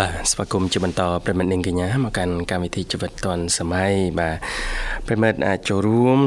[0.00, 4.36] បាទស្វាគមន៍ជាបន្តប្រិមិត្តនាងកញ្ញាមកកាន់កម្មវិធីជីវិតឌွန်សម័យបាទ
[5.06, 6.18] ប្រិមិត្តអាចចូលរួម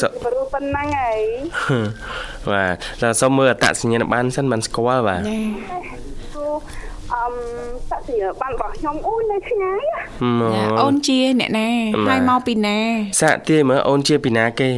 [0.00, 1.20] សប្រុសប៉ុណ្ណឹងហើយ
[2.52, 5.38] បាទតែសុំមើលអត្តសញ្ញាណប័ណ្ណសិនមិនស្គាល់បាទចា
[7.14, 7.34] អឹម
[7.90, 9.82] សាក់សញ្ញាប័ណ្ណរបស់ខ្ញុំអូននៅឆ្ងាយ
[10.80, 11.68] អូនជាអ្នកណា
[12.08, 12.78] ហើយមកពីណា
[13.20, 14.70] សាក់ទាយមើលអូនជាពីណាគេ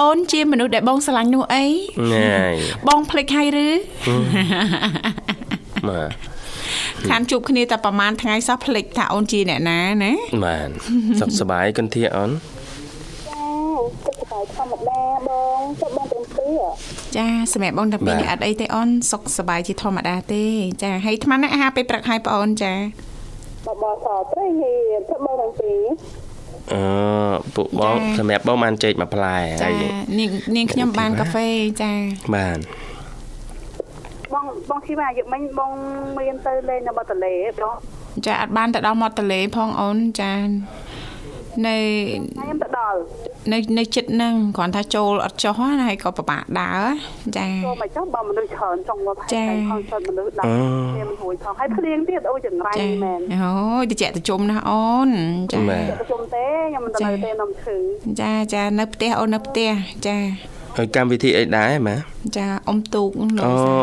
[0.00, 1.64] អូនជាមនុស្សដែលបងស្រឡាញ់នោះអី
[2.12, 2.28] ណែ
[2.88, 3.68] បងភ្លេចហើយឬ
[5.88, 6.10] បាទ
[7.10, 10.12] ខានជួបគ្នាតែប្រហែលថ្ងៃសោះភ្លេចថាអូនជាអ្នកណាណា
[10.44, 10.68] បាទ
[11.20, 12.30] សុខសប្បាយគន្ធាអូន
[14.56, 16.62] ធម្មតាបងសុខបងទាំងពីរ
[17.16, 20.44] ចាសម្រាប់បងទាំងពីរអត់អីទេអូនសុខសប្បាយជាធម្មតាទេ
[20.82, 22.72] ចាហើយអាត្មាណាអាហារពេលព្រឹកហើយបងអូនចា
[23.66, 24.72] បបសត្រីហេ
[25.08, 25.80] សុខបងទាំងពីរ
[26.72, 26.82] អឺ
[27.54, 29.74] ពួកបងសម្រាប់បងបានចេកមួយផ្លែហើយ
[30.18, 31.48] នាងនាងខ្ញុំបានកាហ្វេ
[31.82, 31.92] ចា
[32.36, 32.58] បាន
[34.34, 35.72] បងបងគិតថាយកមិញបង
[36.18, 37.74] មានទៅលេងនៅមាត់ទន្លេបង
[38.26, 40.34] ចាអត់បានទៅដល់មាត់ទន្លេផងអូនចា
[41.66, 41.76] នៅ
[42.38, 42.98] ខ្ញុំទៅដល់
[43.50, 46.86] នៅនៅចិត្តហ្នឹងគ្រាន់ថាចូលអត់ចុះណាហើយក៏ពិបាកដើរ
[47.36, 52.72] ចាចូលមកចុះបើមនុស្សច្រើនចង់មកផែនខនសតមនុស្សដើរគ្នាមិនរួចផងហើយភ្លៀងទៀតអូចង្រៃ
[53.04, 55.10] មែនអូយតិចតិជុំណាអូន
[55.52, 57.76] ចាតិចជុំទេខ្ញុំមិនទៅទេនំឈឺ
[58.20, 59.70] ចាចានៅផ្ទះអូននៅផ្ទះ
[60.06, 60.61] ចាហើយ
[60.96, 61.96] កម្មវិធីអីដែរម៉ា
[62.36, 63.24] ចាអ៊ំទូកអូ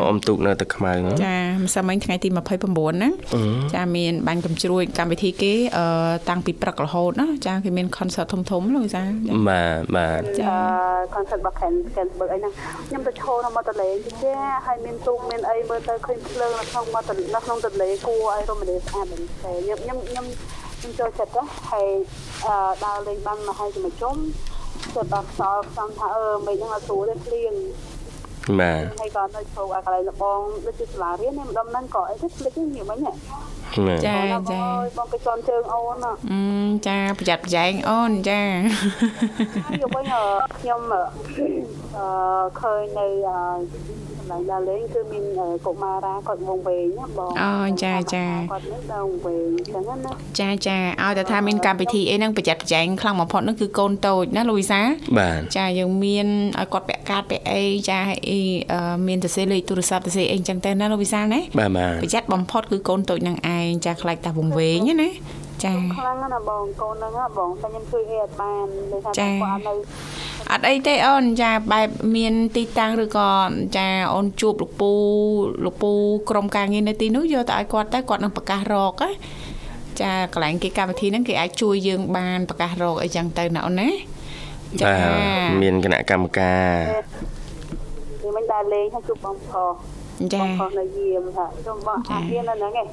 [0.08, 0.92] អ៊ំទូកនៅទឹកខ្មៅ
[1.24, 2.30] ចាម្សិលមិញថ្ងៃទី
[2.66, 3.10] 29ណា
[3.76, 5.86] ចាមានបាញ់កំជ្រួយកម្មវិធីគេអឺ
[6.30, 9.04] តាំងពីព្រឹករហូតណាចាគេមាន concert ធំធំលោកវិសា
[9.50, 10.54] បាទបាទចា
[11.16, 12.54] concert របស់ Ken Kensburg អីហ្នឹង
[12.88, 13.90] ខ្ញុំទៅឈរនៅមាត់ទន្លេ
[14.24, 20.26] ចាហើយមានទូកមានអីមើលទៅឃើញភ្លើងនៅក្នុងមាត់ទន្លេនៅក្នុងទន្លេគួរឲ្យរមណីយស្អាតមែនទេខ្ញុំខ្ញុំ
[20.80, 21.88] ខ្ញុំចូលចិត្តទៅហើយ
[22.46, 24.18] អឺដើរលេងបានមកហើយជាមួយជុំ
[24.94, 27.54] គាត់ដល់ខ្សោយខ្ញុំថាអឺមិនហ្នឹងអត់ស្រួលទេភ្លៀង
[28.60, 33.14] បាទហើយក៏នៅចូលឲ្យកន្លែងលបងដូចជាសាលារៀននេះម្ដងហ្នឹងក៏អីទៅភ្លេចនេះមិញចា
[34.08, 34.16] ចា
[34.98, 36.42] បងគេជន់ជើងអូនអឺ
[36.88, 38.42] ចាប្រយ័ត្នប្រយែងអូនចា
[39.82, 40.06] យកវិញ
[40.60, 41.02] ខ្ញុំអឺ
[42.62, 43.30] ឃើញនៅក
[44.30, 45.24] ន្លែងដើរលេងគឺមាន
[45.66, 54.82] កុមារាគាត់វងវែងណាបងអូចាចាគាត់នៅដើរវែងអញ្ចឹងណាចាចាឲ្យតែថាមានកម្មវិធីអីហ្នឹងប្រយ័ត្នប្រយែងខ្លាំងបំផុតហ្នឹងគឺកូនតូចណាលូវីសា
[55.18, 56.28] បាទចាយើងមាន
[56.60, 58.40] ឲ្យគាត់ពាក់កាតពាក់អីចាអី
[59.08, 65.10] មានទៅសេលេខទូរស័ព្ទទៅសេអីអញ្ចឹងទៅណាលូវីសាណាបាទបាទប្រយ័ត្នបំផុតគឺកូនតូចនឹងឯងចាខ្លាចតែវងវែងណា
[65.64, 69.74] ចាខ្លាំងណាស់បងកូនហ្នឹងបងតែខ្ញុំជួយអីអត់បានដូចថាគាត់នៅ
[70.52, 73.30] អត់អីទេអូនចាបែបមានទីតាំងឬក៏
[73.78, 74.92] ចាអូនជួបលោកពូ
[75.66, 75.92] លោកពូ
[76.30, 79.10] ក្រុមការងារនៅទីនោះយកទៅឲ្យគាត់ទៅគាត់នឹងប្រកាសរកណា
[80.02, 83.90] ចាកន្លែងគេកម្មវិធីហ្នឹងគេអាចជួយយើងបានប្រកាសរកអីចឹងទៅណាអូនណា
[84.82, 84.94] ចា
[85.64, 86.76] មានគណៈកម្មការ
[88.22, 89.99] គឺមិនដើរលេងហើយជួបបងប្រុស
[90.34, 92.88] ចាបងប្រុសនៅយាមថាជុំបងអាមាននៅហ្នឹងឯង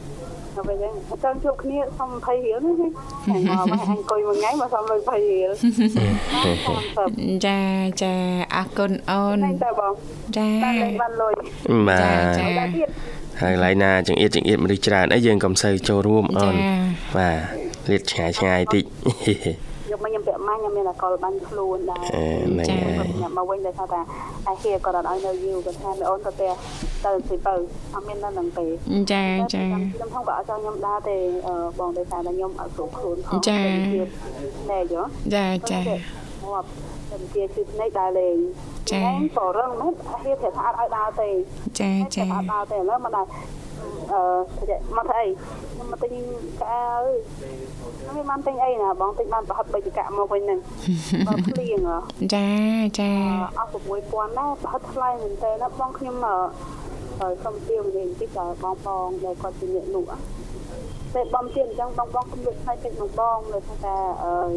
[0.56, 0.86] ទៅវិញអ
[1.16, 5.50] ញ្ចឹងជួបគ្នាសុំ20រៀលនេះមកមកអង្គុយមួយថ្ងៃមកសុំលុយ20រៀល
[7.46, 7.58] ចា
[8.02, 8.14] ចា
[8.54, 9.94] អរគុណអូនតែបង
[10.36, 11.34] ចាតែបានលុយ
[11.88, 12.46] បាទចា
[13.40, 16.54] ហើយកន្លែងណាចង្អៀតចង្អៀតមនុស្សច្រើនអីយើងកុំសូវចូលរួមអូន
[17.16, 17.30] បា
[17.86, 18.84] ទលាតឆ្ងាយឆ្ងាយតិច
[19.90, 22.04] យកមកខ្ញុំពាក់ ម៉ាញខ្ញុំមានអកលបាញ់ខ្លួនដែរ
[22.68, 22.76] ចា
[23.14, 24.00] ខ្ញុំមកវិញដោយថាតែ
[24.48, 26.50] អាហៀគាត់អត់ឲ្យនៅយូរគាត់ថាអូនទៅផ្ទះ
[27.04, 27.54] ទៅទីបើ
[27.94, 28.66] អត់មាននៅនឹងទេ
[29.12, 31.16] ចាចាខ្ញុំផងក៏អត់ចង់ខ្ញុំដើរទេ
[31.78, 33.60] បងដោយសារតែខ្ញុំអត់គ្រប់ខ្លួនផងចា
[34.70, 35.02] ណែយោ
[35.34, 35.80] ចាចា
[36.44, 36.64] មក
[37.10, 38.36] តែជាជិះនេះដើរលេង
[38.92, 39.02] ចា
[39.38, 41.28] ក៏រឹងមែនអាហៀប្រាប់ថាអត់ឲ្យដើរទេ
[41.80, 43.26] ចាចាអត់ដើរទេឥឡូវមកដើរ
[44.12, 44.20] អឺ
[44.96, 45.26] មកធ្វើអី
[45.72, 46.12] ខ្ញុំ មកទិញ
[46.62, 47.08] កៅអើយ
[47.98, 50.58] ខ្ញុំបានទិញអីណាបងទិញបានប្រហិតបីចកមកវិញហ្នឹង
[51.28, 51.80] បងភ្លៀង
[52.34, 52.48] ចា
[53.00, 53.12] ចា
[53.58, 53.68] អស់
[54.06, 56.16] 6000ដែរប្រហិតថ្លៃមែនតើណាបងខ្ញុំ
[57.20, 60.08] ហើយសុំទាវនិយាយបន្តិចដល់បងបងដែលគាត់ជាអ្នកលក់
[61.14, 64.54] តែបងទៀតអញ្ចឹងបងបងខ្ញុំលក់ថ្លៃពេកមកបងលើថាថាអើយ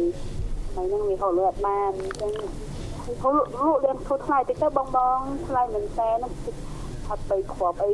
[0.74, 2.32] ហើយនឹងវាហូរលក់បានអញ្ចឹង
[3.22, 3.50] ហូរលក់
[3.84, 6.28] លក់ធូរថ្លៃតិចទៅបងបងថ្លៃមែនតើណា
[7.10, 7.90] ផាត់បីគ្រាប់អី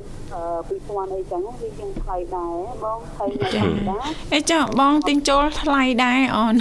[0.52, 6.54] 2000អីចឹងវាជាងថ្លៃដែរបងថ្លៃដែរអីចាបងទិញចូលថ្លៃដែរអូន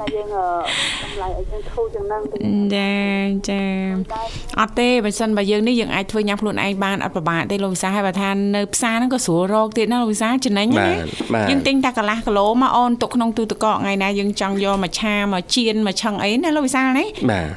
[0.00, 0.28] តែយើង
[1.02, 2.22] តម្លៃឲ្យយើងធូរជាងហ្នឹង
[2.74, 2.92] ចា
[3.48, 3.62] ចា
[4.60, 10.88] អត់ទេបើសិនបើយើងនេះយើងអាចធ្វើញ៉ាំខ្លួនឯងបានអត់ពិបាកទេលោកវិសាហើយបើថានៅផ្សារហ្នឹងក៏ស្រួលរកទៀតណាលោកវិសាចំណេញណា
[11.50, 17.04] យើងទិញតែកន្លះគីឡូមកអូនទុកក្នុងទូទឹកកកថ្ងៃណាយើងចង់យកមកឆាមកចៀនមកឆឹងអីណាលោកវិសាណា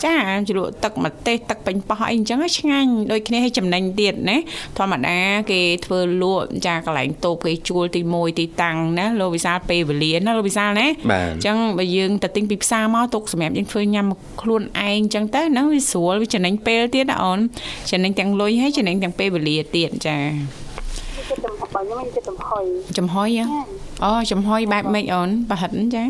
[0.05, 0.15] ចា
[0.49, 4.37] ជ្រក់ទឹកម្ទេសទឹកបាញ់ប៉ោះអីអញ្ចឹងឆ្ងាញ់ដូចគ្នាឲ្យចំណេញទៀតណា
[4.77, 5.17] ធម្មតា
[5.51, 14.07] គេធ្វើលក់ចាកន្លែងតូបគេជួលទី1ទីតាំងណាលោកវិសាពេលវេលាណាលោកវិសាណាអញ្ចឹងបើយើងទៅទិញពីផ្សារមកទុកសម្រាប់យើងធ្វើញ៉ាំ
[14.41, 17.39] ខ្លួនឯងអញ្ចឹងទៅហ្នឹងវាស្រួលវាចំណេញពេលទៀតណាអូន
[17.91, 20.17] ចំណេញទាំងលុយហើយចំណេញទាំងពេលវេលាទៀតចា
[21.45, 22.63] ចំហុយខ្ញុំមានចិត្តចំហុយ
[22.97, 23.29] ចំហុយ
[24.03, 26.03] អូចំហុយបែបម៉េចអូនប្រហិតចា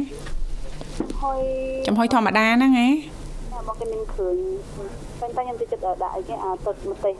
[1.00, 1.40] ចំហុយ
[1.88, 2.88] ចំហុយធម្មតាហ្នឹងហ៎
[3.68, 4.38] មកគេមានគ្រឿង
[5.20, 7.16] តែតែខ្ញុំចិត្តដាក់អីគេអាទឹកម្ទេស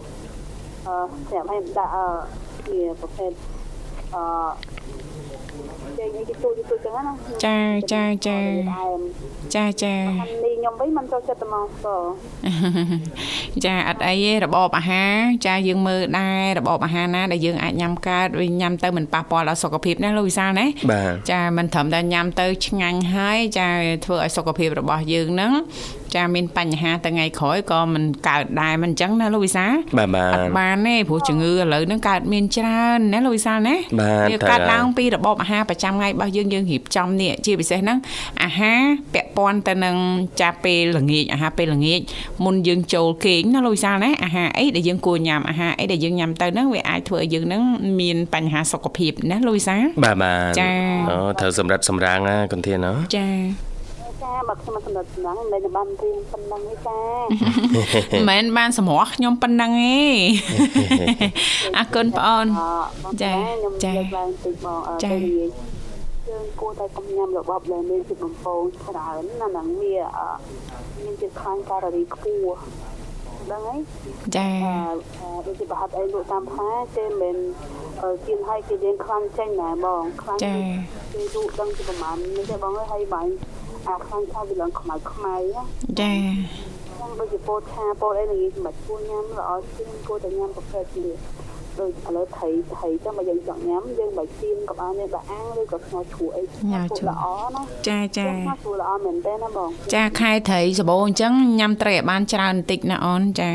[0.88, 0.96] អឺ
[1.30, 2.06] សម្រាប់ឲ្យដាក់អឺ
[2.68, 3.32] ជាប្រភេទ
[4.16, 4.24] អឺ
[6.00, 7.14] ចេញអីគេទូទូចឹងណា
[7.46, 7.58] ចា
[7.94, 8.38] ចាចា
[9.56, 11.86] ចាចានេះខ្ញុំវិញមិនចូលចិត្តតែមកស
[13.66, 15.16] ចាអត់អីទេរបបអាហារ
[15.48, 20.66] ចាយើងមើលដែររបបអាហារណាដែលយើងអាចញ៉ាំកើតវិញញ៉ាំទៅមិនប៉ះពាល់ដល់សុខភាពណាលោកវិសាលណា
[21.32, 23.70] ចាមិនត្រឹមតែញ៉ាំទៅឆ្ងាញ់ហើយចា
[24.06, 25.52] ធ្វើឲ្យសុខភាពរបស់យើងហ្នឹង
[26.16, 29.66] ចាមានបញ្ហាទៅថ្ងៃក្រោយក៏មិនកើតដែរមិនអញ្ចឹងណាលោកវិសា
[29.98, 33.76] បាទបាទអត់បានទេព្រោះជំងឺឥឡូវហ្នឹងកើតមានច្រើនណាលោកវិសាណា
[34.32, 37.98] វាកើតឡើងពីរបបអាហារប្រចាំថ្ងៃរបស់យើងយើងរៀបចំនេះជាពិសេសហ្នឹង
[38.44, 38.82] អាហារ
[39.14, 39.96] ពាក់ព័ន្ធទៅនឹង
[40.42, 42.00] ចាពេលល្ងាចអាហារពេលល្ងាច
[42.46, 47.62] មុនយើងចូលគេងណាលោកវិសាណាអាហារអីដែលយើងគួរញ៉ាំអាហារអីដែលយើងញ៉ាំទៅហ្នឹងវាអាចធ្វើឲ្យយើងហ្នឹង
[48.00, 50.72] មានបញ្ហាសុខភាពណាលោកវិសាបាទបាទចា
[51.10, 53.71] អូត្រូវសម្រាប់សម្រាំងណាកន្ធានណាចាចា
[54.50, 57.00] បើខ្ញុំសម្រាប់សំណងមិនបានរៀនប៉ុណ្ណឹងទេចា
[58.14, 60.02] មិនមែនបានសម្រោះខ្ញុំប៉ុណ្ណឹងទេ
[61.78, 62.46] អរគុណបងអូន
[63.24, 65.72] ចាខ្ញុំលើកឡើងតិចបងទៅនិយាយ
[66.30, 69.96] យើងគួរតែកុំញ៉ាំរបបដែលមានជាតិបំពងច្រើនណាស់ហ្នឹងវា
[71.04, 72.58] មានជាតិខ្លាញ់កាឡូរីខ្ពស់
[73.52, 73.80] ដឹងហើយ
[74.36, 74.50] ចា
[75.46, 77.36] ដូចជាប្រហិតអីលក់តាមផ្សារគេមិន
[78.26, 80.54] ជាឲ្យគេរៀនខ្លាំងចេញណាបងខ្លាំងចា
[81.14, 83.32] គេលក់ដឹងពីប្រហែលនេះទេបងហើយបាញ់
[83.88, 85.36] អាខ្លាំងថាវាឡើងខ្មៅខ្មៅ
[86.00, 86.14] ចា
[86.90, 91.18] ខ្ញុំដូចជាពោតឆាពោតអីនិយាយសម្រាប់គួរញ៉ាំល្អជាងគួរតែញ៉ាំប្រភេទនេះ
[91.80, 103.52] ដូចឥឡូវថៃថៃចាំមកយើងចង់ញ៉ាំយើងបើជៀនក៏បានដែរបើអាំងឬក៏ស្ងោរជ្រក់អីញ៉ាំជ្រក់ល្អណាចាចាស្ងោរជ្រក់ល្អមែនទេណាបងចាខែត្រីសបោអញ្ចឹងញ៉ាំត្រីឲ្យបានច្រើនបន្តិចណាអូនចា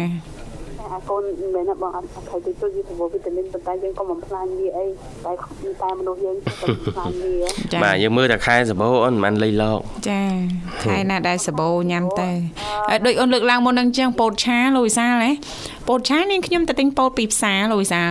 [0.87, 4.87] អថាកូនមិនមែនបងអត់ត្រូវទៅជួយទៅវីតាមីនប៉ុន្តែយើងក៏មិនផ្លាញវាអី
[5.25, 5.33] តែ
[5.83, 6.53] តែមនុស្សយើងទៅ
[6.95, 10.23] ផ្លាញវាបាទយើងមើលតែខែសបោអូនមិនលៃលកចា
[10.83, 12.31] ខែណាដែលសបោញ៉ាំទៅ
[12.91, 15.31] ហើយដូចអូនលើកឡើងមុននឹងចឹងពោតឆាលូយសាហ៎
[15.89, 18.03] ពោតឆានាងខ្ញុំទៅទិញពោតពីផ្សារលូយសា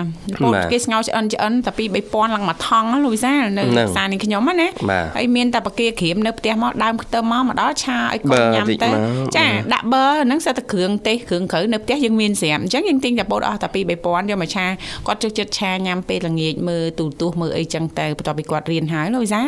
[0.43, 4.67] ពោតគេស្ងោឆ្អិនឆ្អិនតែពី3000ឡើងមួយថងលូយសានៅផ្សារនាងខ្ញុំណា
[5.15, 8.89] ហើយមានតែបកាក្រៀមនៅផ្ទះមកដើមខ្ទឹមមកមកដល់ឆាឲ្យកូនញ៉ាំទៅ
[9.38, 14.65] ចាដាក់ប័រហ្នឹងសិតតែគ្រឿងទេសគ្រឿងក្រៅនៅផ្ទះយើងមានស្រាប់អញ្ចឹងយើងទិញតែពោតអស់តែពី3000យកមកឆា
[15.07, 19.41] គាត់ជិះចិត្តឆាញ៉ាំពេលល្ងាចមើលទូទស្សន៍មើលអីចឹងទៅបន្ទាប់ពីគាត់រៀនហើយលូយសា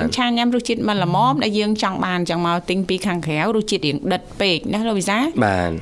[0.00, 5.18] យើងឆាញ៉ាំរសជាតិមិនល្មមដែលយើងចង់បានចឹងមកទិញពីខាងក្រៅរសជាតិរៀងដិតពេកណាលូយសា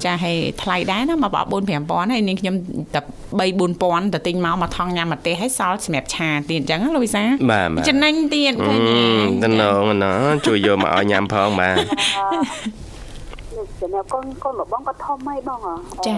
[0.05, 2.55] ចាហើយថ្លៃដែរណាមក4 5000ហើយនាងខ្ញុំ
[2.95, 3.01] តែ
[3.41, 9.01] 3 4000ទៅទិញមកមកថងញ៉ាំម្ទេសហើយសល់សម្រាប់ឆាទៀតអញ្ចឹងលូវីសាបាទចំណេញទៀតឃើញទេ
[9.45, 10.13] តំណងណោ
[10.47, 11.77] ជួយយកមកឲ្យញ៉ាំផងបាទ
[13.81, 15.61] ចំណែកកូនកូនរបស់បងក៏ធំហើយបង
[16.07, 16.15] ចា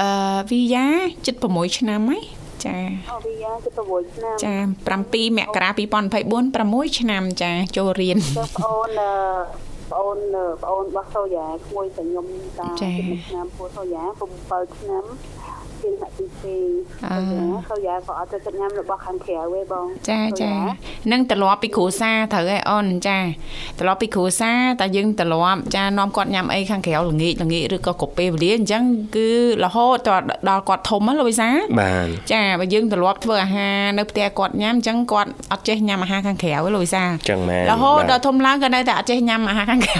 [0.00, 0.08] អឺ
[0.50, 0.86] វីយ៉ា
[1.32, 2.22] 76ឆ្នាំហើយ
[2.64, 2.76] ចា
[3.10, 4.54] អូវីយ៉ា76ឆ្នាំចា
[4.94, 5.78] 7មករា2024
[6.90, 9.00] 6ឆ្នាំចាចូលរៀនបងអូន
[9.90, 10.18] បងអូន
[10.62, 12.26] បងអូនរបស់សូយ៉ាក្មួយតែខ្ញុំ
[12.58, 12.68] តា
[13.28, 14.02] ឆ្នាំពូសូយ៉ា
[14.40, 15.04] 7ឆ្នាំ
[15.84, 16.56] ជាហាក់ទីទី
[17.70, 20.52] សូយ៉ាក៏អត់ទៅចិត្តញ៉ាំរបស់ខាងក្រៅទេបងចាចា
[21.12, 23.18] នឹងត្រឡប់ពីគ្រួសារត្រូវឯអូនចា
[23.80, 28.82] ត្រឡប់ពីគ្រួសារតែយើងត្រឡប់ចានាំគាត់ញ៉ាំអីខាងក្រៅល្ងាចល្ងាចឬក៏គ្រប់ពេលវេលាអញ្ចឹង
[29.16, 29.28] គឺ
[29.64, 29.96] រហូត
[30.48, 31.48] ដល់គាត់ធំហ្នឹងលោកវិសា
[31.80, 39.96] បាទចាបើយើងត្រឡប់ធ្វើអាហារនៅផ្ទះគាត់ញ៉ាំអញ្ចឹងគាត់អត់ចេះញ៉ាំអាហារខាងក្រៅទេលោកវិសាអញ្ចឹងមែនរហូតដល់ធំឡើងក៏នៅតែអត់ចេះញ៉ាំអាហារខាងក្រៅ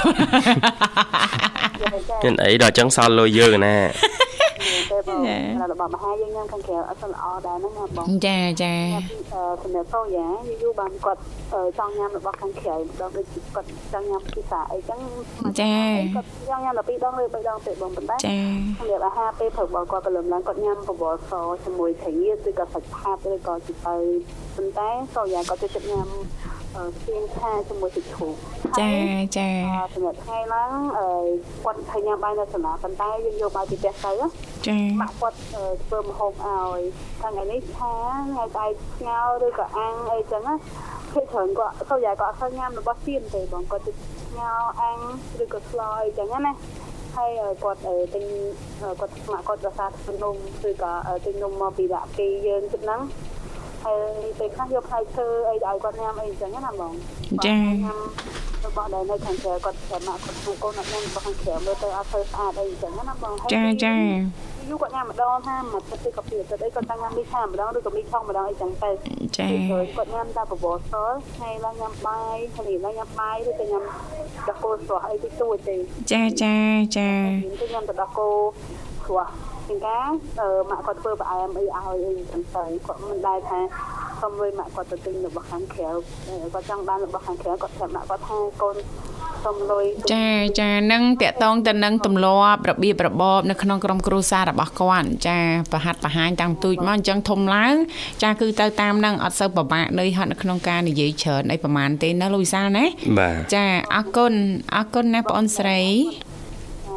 [2.25, 3.77] មានអីដល់អញ្ចឹងសល់លុយយើងណា
[4.91, 5.21] ទេបង
[5.73, 8.73] របស់មហាយើងញ៉ាំខាងក្រៅអត់ស្ល្អដែរហ្នឹងណាបងចាចា
[9.63, 10.27] សម្រាប់សូយ៉ា
[10.63, 11.21] យូរបានគាត់
[11.79, 14.99] ចង់ញ៉ាំរបស់ខាងក្រៅម្ដងដូចគាត់ចង់ញ៉ាំពិសាអីចឹង
[15.61, 15.75] ចា
[16.15, 18.37] គាត់ចង់ញ៉ាំតែពីរដងឬបីដងទេបងប៉ុន្តែចា
[18.79, 21.33] សម្រាប់អាហារពេលព្រឹករបស់គាត់ព្រលឹមឡើងគាត់ញ៉ាំបបរស
[21.65, 22.15] ជាមួយត្រី
[22.49, 23.97] ឬក៏សាច់ផាត់ឬក៏ជីទៅ
[24.57, 26.09] ប៉ុន្តែសូយ៉ាគាត់ចូលចិត្តញ៉ាំ
[26.97, 28.35] ស្ទៀងឆាជាមួយទឹកជ្រូក
[28.81, 28.91] ចា
[29.37, 29.49] ចា
[29.95, 30.71] សម្រាប់ថ្ងៃឡើង
[31.65, 34.13] គាត់ឃើញញ៉ាំបាយនៅសាលាប៉ុន្តែយើងយកបាយពីផ្ទះទៅ
[34.67, 35.39] ចាម៉ាក់គាត់
[35.87, 36.81] ធ្វើម្ហូបឲ្យ
[37.21, 37.93] ថ្ងៃនេះឆា
[38.31, 40.55] ថ្ងៃតែស្ងោរឬក៏អាំងអីចឹងណា
[41.15, 45.01] គេច្រើនគាត់សូយ៉ាគាត់អត់ឃើញញ៉ាំរបស់ទៀនទេបងគាត់ទៅស្ងោរអាំង
[45.43, 46.53] ឬក៏ស្លអីចឹងណា
[47.17, 47.31] ហើយ
[47.63, 47.81] គាត់
[48.15, 48.25] ទិញ
[49.01, 50.37] គាត់ស្មាក់គាត់រសាធ្វើនំ
[50.69, 50.93] ឬក៏
[51.25, 53.01] ទិញនំមកពីដាក់គេយើងទឹកហ្នឹង
[53.85, 56.93] ហើយពេលខ្លះយកផ្លែឈើអីឲ្យគាត់ញ៉ាំអីចឹងណាបង
[57.47, 57.59] ចា
[58.65, 63.95] របស់ដែលនៅខាងក្រៅគាត់ប្រមាគាត់ធ្វើកូនអត់ញ៉ាំរបស់ខាងក្រៅមើលទៅអត់ធ្វើស្អាតអីចឹងណាបងចាចា
[64.69, 68.91] យូរគាត់ញ៉ាំម្ដងថាមកទឹកក៏ពីទឹកអីគាត់តែញ៉ាំមីឆាម្ដងឬក៏មីឆុងម្ដងអីចឹងទៅ
[69.37, 69.49] ចា
[69.97, 70.79] គាត់ញ៉ាំតែបបរស
[71.37, 73.83] ថ្ងៃឡើងញ៉ាំបាយថ្ងៃឡើងញ៉ាំបាយឬក៏ញ៉ាំ
[74.49, 75.77] ដកគោស្រស់អីតិចតួចទេ
[76.13, 76.55] ចាចា
[76.97, 77.11] ចា
[77.61, 78.29] ទៅញ៉ាំតែដកគោ
[79.07, 79.31] ស្រស់
[79.69, 80.07] ជាងការ
[80.71, 83.61] ម៉ាក់គាត់ធ្វើផ្អែមអីឲ្យអីចឹងទៅគាត់មិនដែលថា
[84.21, 85.89] សុំលុយម៉ាក់គាត់ទៅទិញរបស់ខាងក្រៅ
[86.55, 88.77] គាត់ចង់បានរបស់ខាងក្រៅគាត់ប្រាប់ម៉ាក់គាត់ថាកូន
[89.45, 90.29] សុំលុយចា
[90.61, 95.39] ចានឹងតកតងទៅនឹងទម្លាប់របៀបរបបនៅក្នុងក្រុមគ្រួសាររបស់គាត់ចា
[95.73, 97.75] ប្រហាត់ប្រហាញតាំងទូចមកអញ្ចឹងធំឡើង
[98.23, 102.85] ចាគឺទៅតាមនឹងអត់សូវពិបាកនៅហត់នៅក្នុងការនិយាយច្រើនអីប្រហែលទេណាលូយសាលណា
[103.55, 104.35] ចាអរគុណ
[104.75, 105.81] អរគុណណាបងអូនស្រី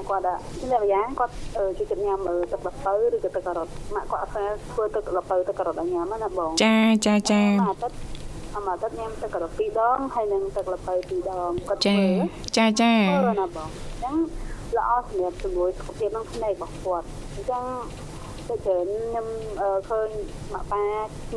[0.10, 0.24] គាត់
[0.60, 1.34] ជាលក្ខយ៉ាងគាត់
[1.78, 2.20] ជួយចិត្តញ៉ាំ
[2.52, 7.98] ទឹកល្ពៅឬក៏ទឹកការ៉ុតម៉ាក់គាត់អត់ស្គាល់ធ្វើទឹកល្ពៅទឹកការ៉ុតឲ្យញ៉ាំណាបងចាចាចាអាទិត្យ
[8.56, 12.06] អាមួយអាទិត្យញ៉ាំទឹកការ៉ុត2ដងហើយនិងទឹកល្ពៅ2ដងគាត់ធ្វើ
[12.58, 14.16] ចាចាធ្វើណាបងអញ្ចឹង
[14.78, 17.64] ល្អសម្រាប់ជំនួយសុខភាពក្នុងភ្នែករបស់គាត់អញ្ចឹង
[18.50, 19.28] ទៅច្រើនខ្ញុំ
[19.90, 20.10] ឃើញ
[20.54, 20.84] ម៉ាក់ប៉ា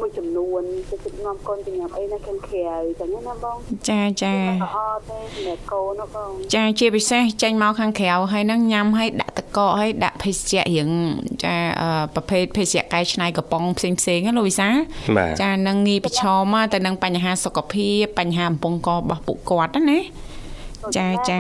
[0.01, 2.67] មួយចំនួនទៅជិតនាំកូនទៅញ៉ាំអីនៅខាងក្រៅ
[3.01, 3.57] ចឹងណាបង
[3.91, 4.35] ចាចា
[4.77, 10.89] អត់ទេសម្រាប់កូនបងចាជាពិសេសចេញមកខាងក្រៅហើយនឹងញ៉ាំហើយដាក់តកកហើយដាក់ភេសជ្ជៈរៀង
[11.45, 11.55] ចា
[12.15, 14.69] ប្រភេទភេសជ្ជៈកែច្នៃកំប៉ុងផ្សេងផ្សេងណាលោកវិសា
[15.43, 19.99] ចានឹងងាយប្រឈមទៅនឹងបញ្ហាសុខភាពបញ្ហាអំពង់ករបស់ពួកគាត់ណា
[20.97, 21.39] ចាចា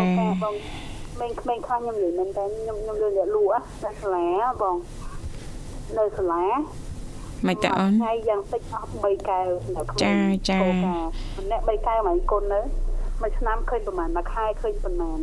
[1.20, 4.26] ក្មេងៗខ្លះខ្ញុំនិយាយមែនតើខ្ញុំខ្ញុំលឿនលក់តែស្លា
[4.62, 4.76] បង
[5.98, 6.44] នៅសាលា
[7.46, 10.16] មិនតើអូនថ្ងៃយ៉ាងតិចអស់3កែវនៅក្នុងចា
[10.50, 12.60] ចាម្នាក់3កែវមកគុណនៅ
[13.22, 15.20] មួយឆ្នាំឃើញប្រហែលមួយខែឃើញប្រហែល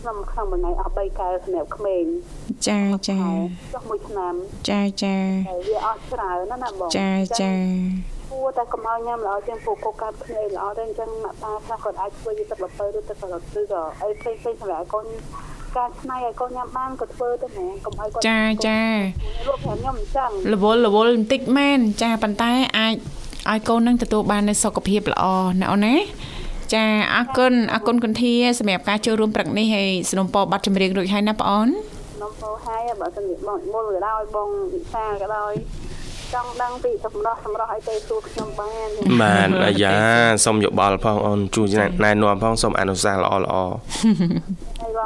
[0.00, 2.04] ក្នុងក្នុងមួយថ្ងៃអស់3កែវសម្រាប់ក្មេង
[2.68, 3.20] ចាចា
[3.74, 4.34] ចុះមួយឆ្នាំ
[4.70, 5.16] ចាចា
[5.68, 7.52] វាអស់ច្រើនណាស់ណាបងចាចា
[8.30, 15.06] គួរតែកុំឲ្យញ៉ាំល្អជាងពួកកូកាត់គ្នាល្អទេអញ្ចឹងម៉ាក់តាខ្លះគាត់អាចធ្វើជាទឹកល្ពៅឬទឹកក្រត់ឬក៏អីផ្សេងៗសម្រាប់កូន
[15.76, 18.80] ការឆ្នៃឲ្យកូនញ៉ាំបានក៏ធ្វើទៅណាកុំឲ្យគាត់ចាចា
[19.46, 22.94] លោកប្រាប់ខ្ញុំអញ្ចឹងរវល់រវល់បន្តិចមែនចាប៉ុន្តែអាច
[23.50, 25.24] ឲ្យកូននឹងទទួលបាននូវសុខភាពល្អ
[25.60, 25.96] ណាអូនណា
[26.74, 31.72] ចាអរគុណអរគុណគុនធាសម្រាប់ការចូលរួមព្រឹកនេះហើយสนុំពរប័ណ្ណចម្រៀងរួចហើយណាបងអូនប
[32.14, 35.52] ខ្ញុំពោហើយបើសិនជាបងមុលក៏ដោយបងវិសាក៏ដោយ
[36.34, 38.88] ចង់ដឹងពីសម្រស់សម្រស់អីទៅសួរខ្ញុំបាន
[39.22, 39.94] បានអាយ៉ា
[40.44, 43.54] សូមយោបល់ផងអូនជួយណែនាំផងសូមអនុសាសន៍ល្អល្អ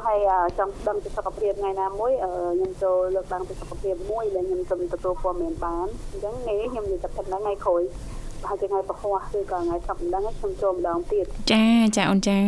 [0.06, 7.82] ហើយបងហើយចង់ដឹងពីសុខភាពថ្ងៃណាមួយខ្ញុំចូលលើកឡើងពីសុខភាពមួយដែលខ្ញុំសូមទទួលព័ត៌មានបានអញ្ចឹងថ្ងៃខ្ញុំនិយាយតែប៉ុណ្ណឹងថ្ងៃក្រោយ
[8.42, 11.64] ប្រហែលជាថ្ងៃពហុគឺក៏ថ្ងៃសប្តាហ៍ខ្ញុំចូលម្ដងទៀតចា
[11.96, 12.38] ចាអូនចា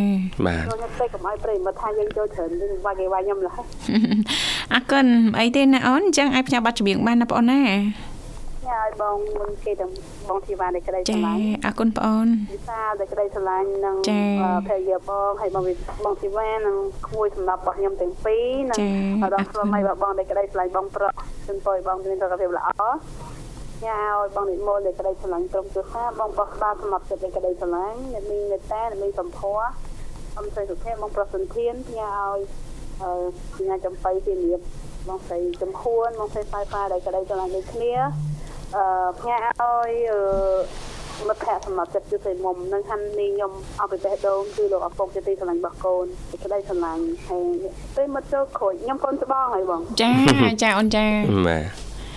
[0.46, 3.60] បាទខ្ញុំពេកកុំឲ្យប្រិមត្តថាយើងចូលច្រើនវិញវាយគេវាយខ្ញុំឡើយ
[4.74, 5.06] អរគុណ
[5.38, 7.62] អីទេណាអូនអញ្ចឹងឲ្យផ្សាយប័ណ្ណចម្រៀងបានណាបងអូនណា
[8.68, 9.86] ញ៉ាឲ្យបងមុនគេទៅ
[10.28, 13.96] បងធីវ៉ានៃក្តីស្រឡាញ់ចាអរគុណបងអូនវិសានៃក្តីស្រឡាញ់និង
[14.66, 15.64] ភរិយាបងហើយបង
[16.04, 18.78] បងធីវ៉ានិងក្មួយសម្រាប់របស់ខ្ញុំទាំងពីរនិង
[19.22, 22.68] អារម្មណ៍ខ្លួនឲ្យបងនៃក្តីស្រឡាញ់បងប្រក់ជូនពរបងមានសុខភាពល្អ
[23.84, 29.66] ញ៉ាឲ្យបងនិមលនៃក្តីស្រឡាញ់ក្រុមគ្រួសារបងបោះក្បាលសម្រាប់ចិត្តនៃក្តីស្រឡាញ់អ្នកមានមេត្តាអ្នកមានសម្ផស្ស
[30.38, 32.40] អមស្រីសុភ័ក្របងប្រុសសន្ធានញ៉ាឲ្យ
[33.02, 34.60] អឺញ៉ាចំបៃពីលៀប
[35.08, 38.35] បងស្រីចំហួនបងស្រីហ្វាយហ្វាដែលក្តីស្រឡាញ់ដូចគ្នាអឺ
[39.20, 39.90] ផ្ញើឲ្យ
[41.28, 46.06] មិត្តភ័ក្តិសម្រាប់ចិត្តជួយមុំនឹងហាន់នេះខ្ញុំអបិបេះដូងគឺលោកអពុកជាទីស្រឡាញ់របស់កូន
[46.44, 47.54] ក្តីស្រឡាញ់ហើយ
[47.96, 50.12] ពេលមកចូលក្រួយខ្ញុំកូនច្បងហើយបងចា
[50.62, 51.04] ចាអូនចា
[51.48, 51.64] បាទ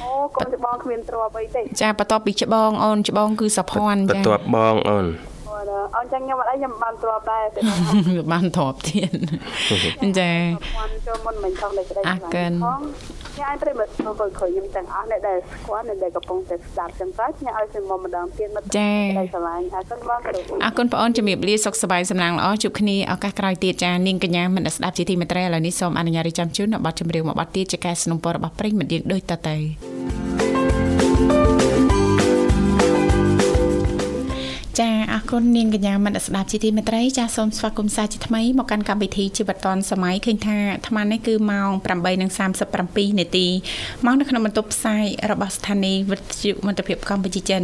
[0.01, 5.05] អូកូនច្បងគ្មានទ្រព្យអីទេចាបន្ទាប់ពីច្បងអូនច្បងគឺសុភ័ណ្ឌចាបន្ទាប់បងអូន
[5.95, 7.59] អូនចឹងខ្ញុំអត់អីខ្ញុំបានទ្រព្យដែរតែ
[8.31, 9.09] បានទ្រព្យទៀត
[10.19, 10.31] ចា
[11.07, 12.81] ចូលមុនមិនខុសលេខដៃផង
[13.38, 18.94] ញ៉ាំឲ្យប្រិមត្តមកក្រោយខ្ញុំទាំងអស់អ្នកដែលស្គាល់អ្នកដែលកំពុងតែស្ដាប់ចឹងទៅញ៉ាំឲ្យខ្ញុំមកម្ដងទៀតមកចា៎
[19.34, 29.56] ស្រឡាញ់អរគុណបងគ្រូអរគុណបងអូនជំរាបលាសុខសប្បាយសំណាងល្អជួបគ្នាឱកាសក្រោយទៀតចានាងកញ្ញាមិនស្ដាប់ជាទីមេត្រីឥឡូវនេះសូមអនុញ្ញាតរៀបចំជូននៅប័ណ្ណចម្រៀងមួយប័ណ្ណទៀតជាការสนับสนุนរបស់ប្រិមត្តយើងដូចតទៅ
[34.80, 41.70] ចាអរគុណនាងកញ្ញាមនស្ដាប់ជាទីមេត្រីចាសូមស្វាគមន៍សាជាថ្មីមកកាន់កម្មវិធីជីវិតឌွန်សម័យឃើញថាអាត្មានេះគឺម៉ោង
[42.44, 43.46] 8:37នាទី
[44.04, 47.62] មកនៅក្នុងបន្ទប់ផ្សាយរបស់ស្ថានីយ៍វិទ្យុមិត្តភាពកម្ពុជាចិន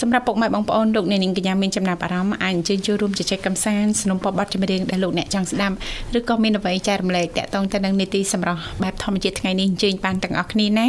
[0.00, 5.76] សម្រាប់ពុកម៉ែបងប្អូនលោកអ្នកនាងកញ្ញាមានចំណាប់អារម្មណ៍អាចអញ្ជើញចូលរួមជជែកកម្សាន្តสนុំពបတ်ចម្រៀងដែលលោកអ្នកចង់ស្ដាប់
[6.18, 10.88] ឬក៏មានអ្វីចែករំលែកតាក់ទងទៅនឹងនីតិសម្រាប់បែបធម្មជាតិថ្ងៃនេះអញ្ជើញបានទាំងអស់គ្នាណា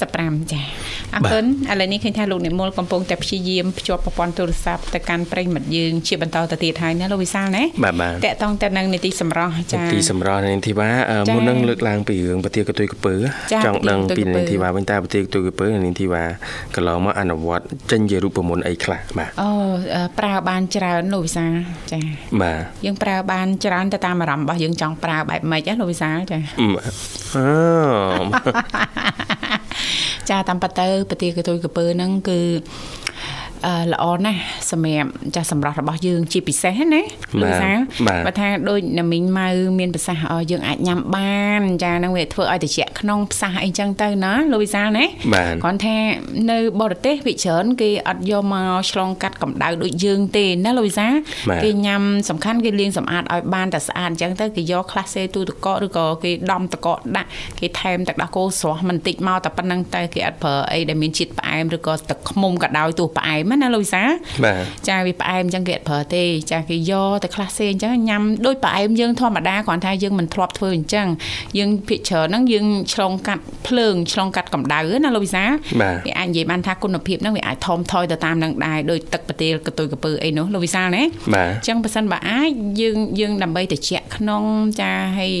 [0.00, 0.60] 55ចា
[1.14, 10.90] អរគុណឥឡូវនេះឃើញថាលោកនិមលកំពុងតែព្យាយាមភ្ជាប់ប្រព័ន្ធទូរស័ព្ទទៅកាន់ប្រិមិត្តយើងជាបន្តទៅទៀតហើយណាលោកវិសាលណាបាទបាទតកតងទៅនឹងនីតិសម្រាប់ចានីតិសម្រាប់នីតិបា
[11.34, 13.14] មុននឹងលើកឡើងពីរឿងប្រទាកទុយកពើ
[13.64, 16.24] ចង់ដឹងពីនីតិបាវិញតើប្រទាកទុយកពើនីតិបា
[16.74, 19.50] កន្លងមកអនុវត្តចេញជារូបមន្តអីខ្លះបាទអូ
[20.18, 21.52] ប្រើបានច្រើនលោកវិសាល
[21.92, 22.00] ចា
[22.42, 26.66] បាទយើងប្រើបានច្រើនទៅតាមអារម្មណ៍របស់យើងចង់ប្រើបែបម៉េចណាលោកវិសាលចាអឺ
[30.30, 32.38] ចាតាមប៉ទៅប្រទាកទុយកពើហ្នឹងគឺ
[33.92, 34.40] ល្អណាស់
[34.70, 37.02] សម្រាប់ចាស់សម្រាប់របស់យើងជាពិសេសណា
[37.40, 37.72] លោកសា
[38.26, 39.48] បើថាដូចណាមីងម៉ៅ
[39.78, 45.04] មានប្រសាសន៍យើងអាចញ៉ាំបានចានឹងវាធ្វើឲ្យត្រជាក់ក្នុងផ្សះអីចឹងទៅណាលោកវិសាលណា
[45.62, 45.96] គ្រាន់ថា
[46.50, 51.06] នៅបរទេសវិច្រើនគេអត់យកមកឆ្លងកាត់កម្ដៅដូចយើងទេណាលោកវិសា
[51.64, 57.28] គេញ៉ាំសំខាន់គេលាងសម្អាតឲ្យបានតែស្អាតអញ្ចឹងទៅគេយកខ្លះសេទូទឹកកកឬក៏គេដំទឹកកកដាក់
[57.60, 64.02] គេថែមទឹកដោះគោស្រស់មិនតិចមកតែប៉ុណ្្នឹងតែគេអត់ប្រើអីដែលមានជាតិផ្អែមឬក៏ទឹកខ្មុំក៏ដោយទោះផ្អែមណាលោកវិសា
[64.44, 71.06] បាទចាវាផ្អែមអញ្ចឹងគេអត់ប្រើទេចាគេយកតែខ្លះសេអញ្ចឹងញ៉ាំដូចផ្អែមយើងធម្មតាគ្រាន់តែយើងមិនធ្លាប់ធ្វើអញ្ចឹង
[71.58, 75.44] យើងភិកច្រើនហ្នឹងយើងឆ្លងកាត់ភ្លើងឆ្លងកាត់កម្ដៅណាលោកវិសា
[76.06, 82.50] វាអាចនិយាយបានថាគុណភាពហ្នឹងវាអាចថមថយទៅតាមនឹងដែរដោយទឹកប្រទាលកតុយកពើអីនោះលោកវិសាណាអញ្ចឹងបើសិនបើអាច
[82.80, 84.42] យើងយើងដើម្បីតិចក្នុង
[84.80, 85.32] ចាឲ្យ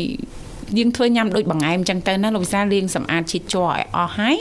[0.78, 4.36] យើង ធ្វើញ៉ាំដូចបង្អែមចឹងទៅណាលោកវិសាលាងសម្អាតជាតិជ័រឲ្យអស់ហើយ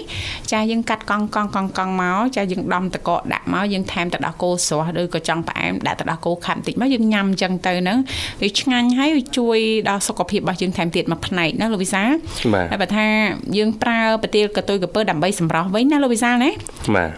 [0.52, 7.98] ចាយើងកាត់កង់កង់កង់កង់មកចាយើងដំតកកដាក់មកយើងថែមទឹកដោះគោស្រស់ឬក៏ចង់ផ្អែមដាក់ទឹកដោះគោខាប់បន្តិចមកយើងញ៉ាំចឹងទៅហ្នឹង
[8.42, 9.58] វាឆ្ងាញ់ហើយវាជួយ
[9.90, 12.04] ដល់សុខភាពរបស់យើងថែមទៀតមួយផ្នែកណាលោកវិសា
[12.72, 13.08] ហើយបើថា
[13.58, 16.52] យើងប្រើប្រទាលកតុយកពើដើម្បីសម្រស់វិញណាលោកវិសាណា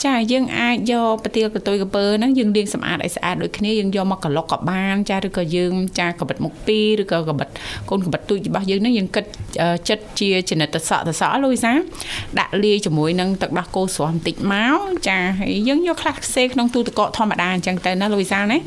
[0.06, 7.50] ចាយើងអាចយកប្រទាលកតុយកពើហ្នឹងយើងលាងសម្អាតឲ្យស្អាតដូចគ្នាយើងយកមកកឡុកក៏បានចាឬក៏យើងចាកបិតមុខពីរឬក៏កបិត
[7.90, 9.26] កូនកបិតទូចរបស់យើងហ្នឹងយើងគិត
[9.90, 11.72] ចិត្តជាចនិតតសក់តសក់លូយសា
[12.40, 18.58] ដាក់លាយជាមួយនឹងទឹកដោះគោស្រស់បន្តិចមកចាហើយយើងយកខ្លះខ្សេក្នុងទូទឹកកកធម្មតាអញ្ចឹងទៅណាលូយសាណា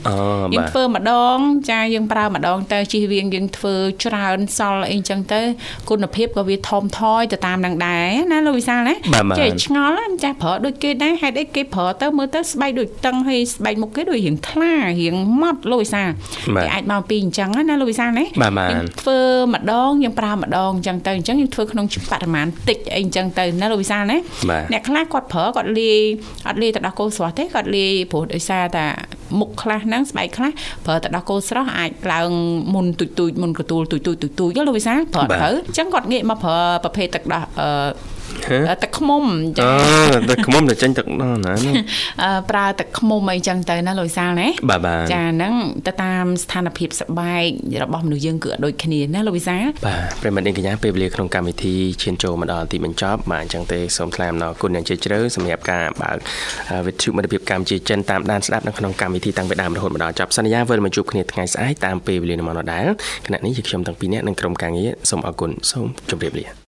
[0.55, 1.39] យើងធ្វើម្ដង
[1.71, 3.75] ចាយើងប្រើម្ដងទៅជិះវៀងយើងធ្វើ
[4.05, 5.41] ច្រើនសល់អីអញ្ចឹងទៅ
[5.89, 8.95] គុណភាពក៏វាថមថយទៅតាមនឹងដែរណាលូយសាណា
[9.41, 16.03] ចេះឆ្ងល់ចាស់ប្រើដូចគេដែរហេតុអីគេប្រើទៅមើលទៅស្បែកដូចតឹងហើយស្បែកមុខគេដូចរៀងថ្លារៀងម៉ត់លូយសា
[16.63, 18.25] គេអាចមកពីអញ្ចឹងណាលូយសាណា
[18.73, 19.21] យើងធ្វើ
[19.55, 24.19] ម្ដងយើងប្រើម្ដងអញ្ចឹងទៅអញ្ចឹងយើងធ្វើក្នុងបរិមាណតិចអីអញ្ចឹងទៅណាលោកវិសាលណា
[24.73, 26.01] អ្នកខ្លះគាត់ប្រើគាត់លាយ
[26.49, 28.87] អត់លាយទៅដល់គោស្រស់ទេគាត់លាយព្រោះដោយសារតែ
[29.39, 30.51] មុខខ្លះហ្នឹងស្បែកខ្លះ
[30.87, 32.31] ប្រើទៅដល់គោស្រស់អាចឡើង
[32.75, 38.10] មុនទុយទុយមុនកទូលទុយទុយទុយទុយលោកវិសាលប្រើទៅអញ្ចឹងគាត់ងាកមកប្រើប្រភេទទឹកដោះអឺ
[38.83, 39.25] ទឹកខ្មុំ
[39.59, 39.71] ចា
[40.31, 41.55] ទឹកខ្មុំទៅចេញទឹកណណា
[42.51, 45.55] ប្រើទឹកខ្មុំអីចឹងទៅណាលុយសាលណាបាទបាទចាហ្នឹង
[45.87, 56.17] ទៅតាមស្ថានភាពសបែករបស់មនុស្សយើងគឺដូចគ្នាណាលុយសាបាទប្រិមត្តនាងកញ្ញាពេលវេលាក្នុងកម្មវិធីឈានចូលមកដល់ទីបញ្ចប់បាទអញ្ចឹងទេសូមថ្លែងអំណរគុណយ៉ាងជ្រាលជ្រៅសម្រាប់ការបើក
[56.87, 62.87] វិទ្យុមិត្តភាពកម្ពុជាចិនតាមដានស្ដាប់នៅក្នុងកម្មវិធីតាំងពីដើមរហូតមកដល់ចប់សន្យាវិលមកជួបគ្នាថ្ងៃស្អែកតាមពេលវេលានៅម៉ោងដដែល
[63.27, 66.47] គណៈនេះជាខ្ញុំទាំងពីរនាក់និងក្រុមការងារសូមអរគុណសូមជម្រាបលា